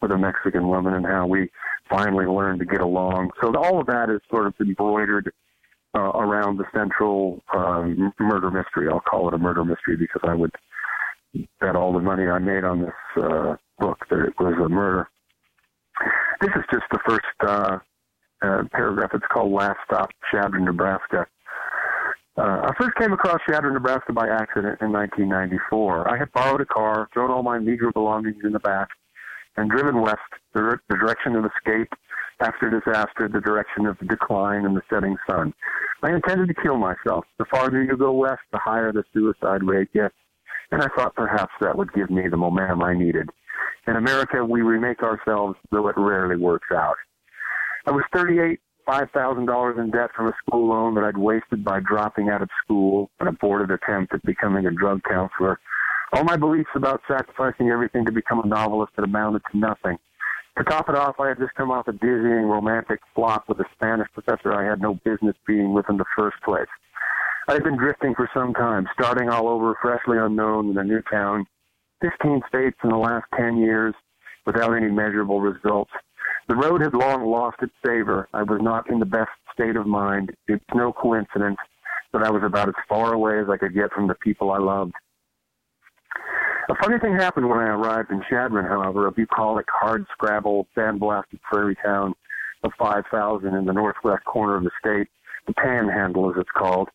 [0.00, 1.50] with a Mexican woman and how we
[1.88, 3.30] finally learned to get along.
[3.40, 5.32] So all of that is sort of embroidered
[5.94, 8.88] uh, around the central um, murder mystery.
[8.90, 10.52] I'll call it a murder mystery because I would
[11.60, 15.08] bet all the money I made on this uh, book that it was a murder.
[16.40, 17.78] This is just the first uh,
[18.42, 19.10] uh, paragraph.
[19.14, 21.26] It's called Last Stop, Chadron, Nebraska.
[22.36, 26.10] Uh, I first came across Chadron, Nebraska by accident in 1994.
[26.10, 28.88] I had borrowed a car, thrown all my meager belongings in the back,
[29.56, 30.18] and driven west,
[30.54, 31.92] the, the direction of escape
[32.40, 35.52] after disaster, the direction of the decline and the setting sun.
[36.02, 37.26] I intended to kill myself.
[37.38, 40.14] The farther you go west, the higher the suicide rate gets,
[40.70, 43.28] and I thought perhaps that would give me the momentum I needed.
[43.86, 46.96] In America, we remake ourselves, though it rarely works out.
[47.86, 52.28] I was 38, $5,000 in debt from a school loan that I'd wasted by dropping
[52.28, 55.58] out of school, an aborted attempt at becoming a drug counselor.
[56.12, 59.98] All my beliefs about sacrificing everything to become a novelist had amounted to nothing.
[60.58, 63.64] To top it off, I had just come off a dizzying romantic flop with a
[63.72, 66.68] Spanish professor I had no business being with in the first place.
[67.48, 71.00] I had been drifting for some time, starting all over, freshly unknown in a new
[71.10, 71.46] town,
[72.02, 73.94] 15 states in the last 10 years,
[74.44, 75.90] without any measurable results.
[76.52, 78.28] The road had long lost its savor.
[78.34, 80.36] I was not in the best state of mind.
[80.48, 81.56] It's no coincidence
[82.12, 84.58] that I was about as far away as I could get from the people I
[84.58, 84.92] loved.
[86.68, 91.78] A funny thing happened when I arrived in Chadron, however, a bucolic, hard-scrabble, sandblasted prairie
[91.82, 92.12] town
[92.64, 95.08] of 5,000 in the northwest corner of the state,
[95.46, 96.90] the Panhandle as it's called,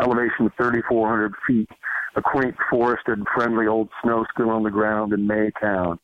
[0.00, 1.68] elevation 3,400 feet,
[2.16, 5.98] a quaint, forested, friendly old snow still on the ground in Maytown.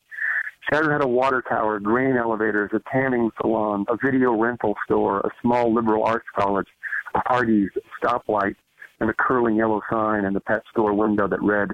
[0.71, 5.29] Chadron had a water tower, grain elevators, a tanning salon, a video rental store, a
[5.41, 6.67] small liberal arts college,
[7.15, 8.55] a Hardee's stoplight,
[8.99, 11.69] and a curling yellow sign in the pet store window that read,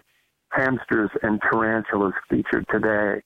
[0.52, 3.22] hamsters and tarantulas featured today.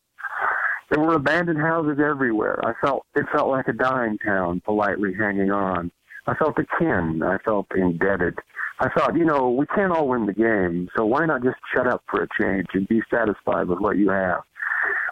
[0.89, 2.59] There were abandoned houses everywhere.
[2.65, 5.91] I felt it felt like a dying town, politely hanging on.
[6.25, 7.21] I felt akin.
[7.23, 8.39] I felt indebted.
[8.79, 11.85] I thought, you know, we can't all win the game, so why not just shut
[11.85, 14.41] up for a change and be satisfied with what you have?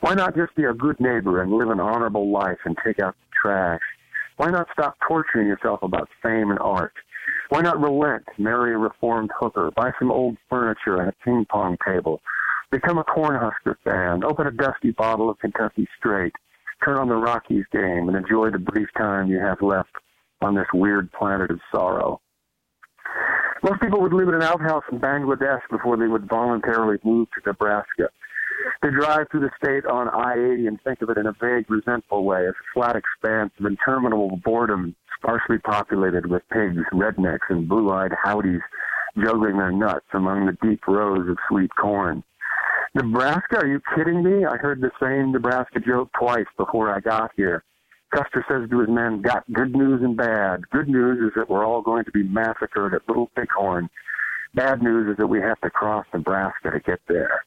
[0.01, 3.15] Why not just be a good neighbor and live an honorable life and take out
[3.15, 3.81] the trash?
[4.37, 6.93] Why not stop torturing yourself about fame and art?
[7.49, 11.77] Why not relent, marry a reformed hooker, buy some old furniture and a ping pong
[11.85, 12.21] table,
[12.71, 16.33] become a Cornhusker fan, open a dusty bottle of Kentucky Straight,
[16.83, 19.91] turn on the Rockies game, and enjoy the brief time you have left
[20.41, 22.21] on this weird planet of sorrow?
[23.63, 27.41] Most people would live in an outhouse in Bangladesh before they would voluntarily move to
[27.45, 28.09] Nebraska.
[28.81, 32.23] They drive through the state on I-80 and think of it in a vague, resentful
[32.23, 38.13] way as a flat expanse of interminable boredom, sparsely populated with pigs, rednecks, and blue-eyed
[38.23, 38.61] howdies
[39.23, 42.23] juggling their nuts among the deep rows of sweet corn.
[42.93, 43.57] Nebraska?
[43.57, 44.45] Are you kidding me?
[44.45, 47.63] I heard the same Nebraska joke twice before I got here.
[48.13, 50.69] Custer says to his men, got good news and bad.
[50.69, 53.89] Good news is that we're all going to be massacred at Little Bighorn.
[54.53, 57.43] Bad news is that we have to cross Nebraska to get there.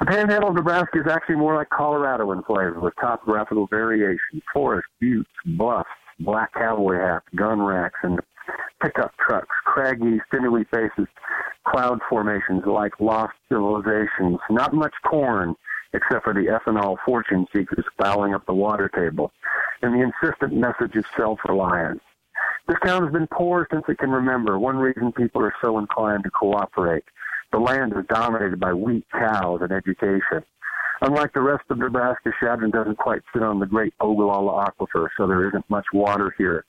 [0.00, 4.90] The panhandle of Nebraska is actually more like Colorado in flavor, with topographical variation, forests,
[5.00, 5.88] buttes, bluffs,
[6.20, 8.20] black cowboy hats, gun racks, and
[8.82, 11.06] pickup trucks, craggy, stimuli faces,
[11.66, 15.54] cloud formations like lost civilizations, not much corn,
[15.94, 19.32] except for the ethanol fortune seekers fouling up the water table,
[19.80, 22.00] and the insistent message of self-reliance.
[22.66, 24.58] This town has been poor since it can remember.
[24.58, 27.04] One reason people are so inclined to cooperate.
[27.54, 30.42] The land is dominated by wheat, cows and education.
[31.02, 35.28] Unlike the rest of Nebraska, Chadron doesn't quite sit on the great Ogallala Aquifer, so
[35.28, 36.64] there isn't much water here.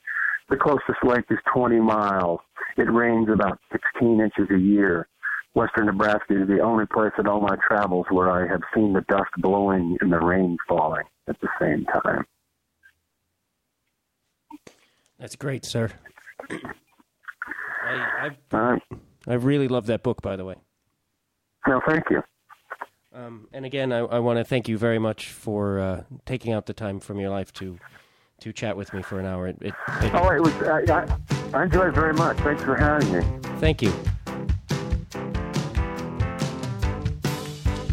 [0.47, 2.39] The closest lake is 20 miles.
[2.77, 5.07] It rains about 16 inches a year.
[5.55, 9.01] Western Nebraska is the only place in all my travels where I have seen the
[9.09, 12.25] dust blowing and the rain falling at the same time.
[15.17, 15.89] That's great, sir.
[17.81, 18.81] I, I've.
[19.27, 20.57] I really love that book, by the way.
[21.67, 22.21] No, thank you.
[23.13, 26.65] Um, and again, I, I want to thank you very much for uh, taking out
[26.65, 27.79] the time from your life to
[28.41, 29.47] to chat with me for an hour.
[29.47, 30.53] It, it, it- Oh, it was.
[30.63, 31.17] I,
[31.53, 32.37] I enjoyed it very much.
[32.39, 33.21] Thanks for having me.
[33.61, 33.91] thank you.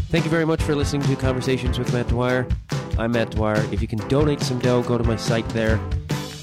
[0.09, 2.45] Thank you very much for listening to Conversations with Matt Dwyer.
[2.99, 3.65] I'm Matt Dwyer.
[3.71, 5.77] If you can donate some dough, go to my site there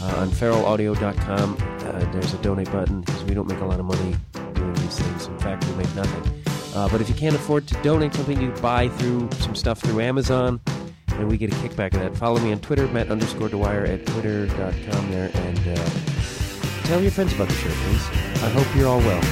[0.01, 1.57] uh, on feralaudio.com.
[1.61, 4.17] Uh, there's a donate button because we don't make a lot of money
[4.55, 5.27] doing these things.
[5.27, 6.43] In fact, we make nothing.
[6.75, 10.01] Uh, but if you can't afford to donate something, you buy through some stuff through
[10.01, 10.61] Amazon,
[11.09, 12.17] and we get a kickback of that.
[12.17, 15.91] Follow me on Twitter, Matt underscore Dwyer at twitter.com there, and uh,
[16.85, 18.07] tell your friends about the show, please.
[18.43, 19.23] I hope you're all well.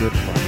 [0.00, 0.47] Goodbye.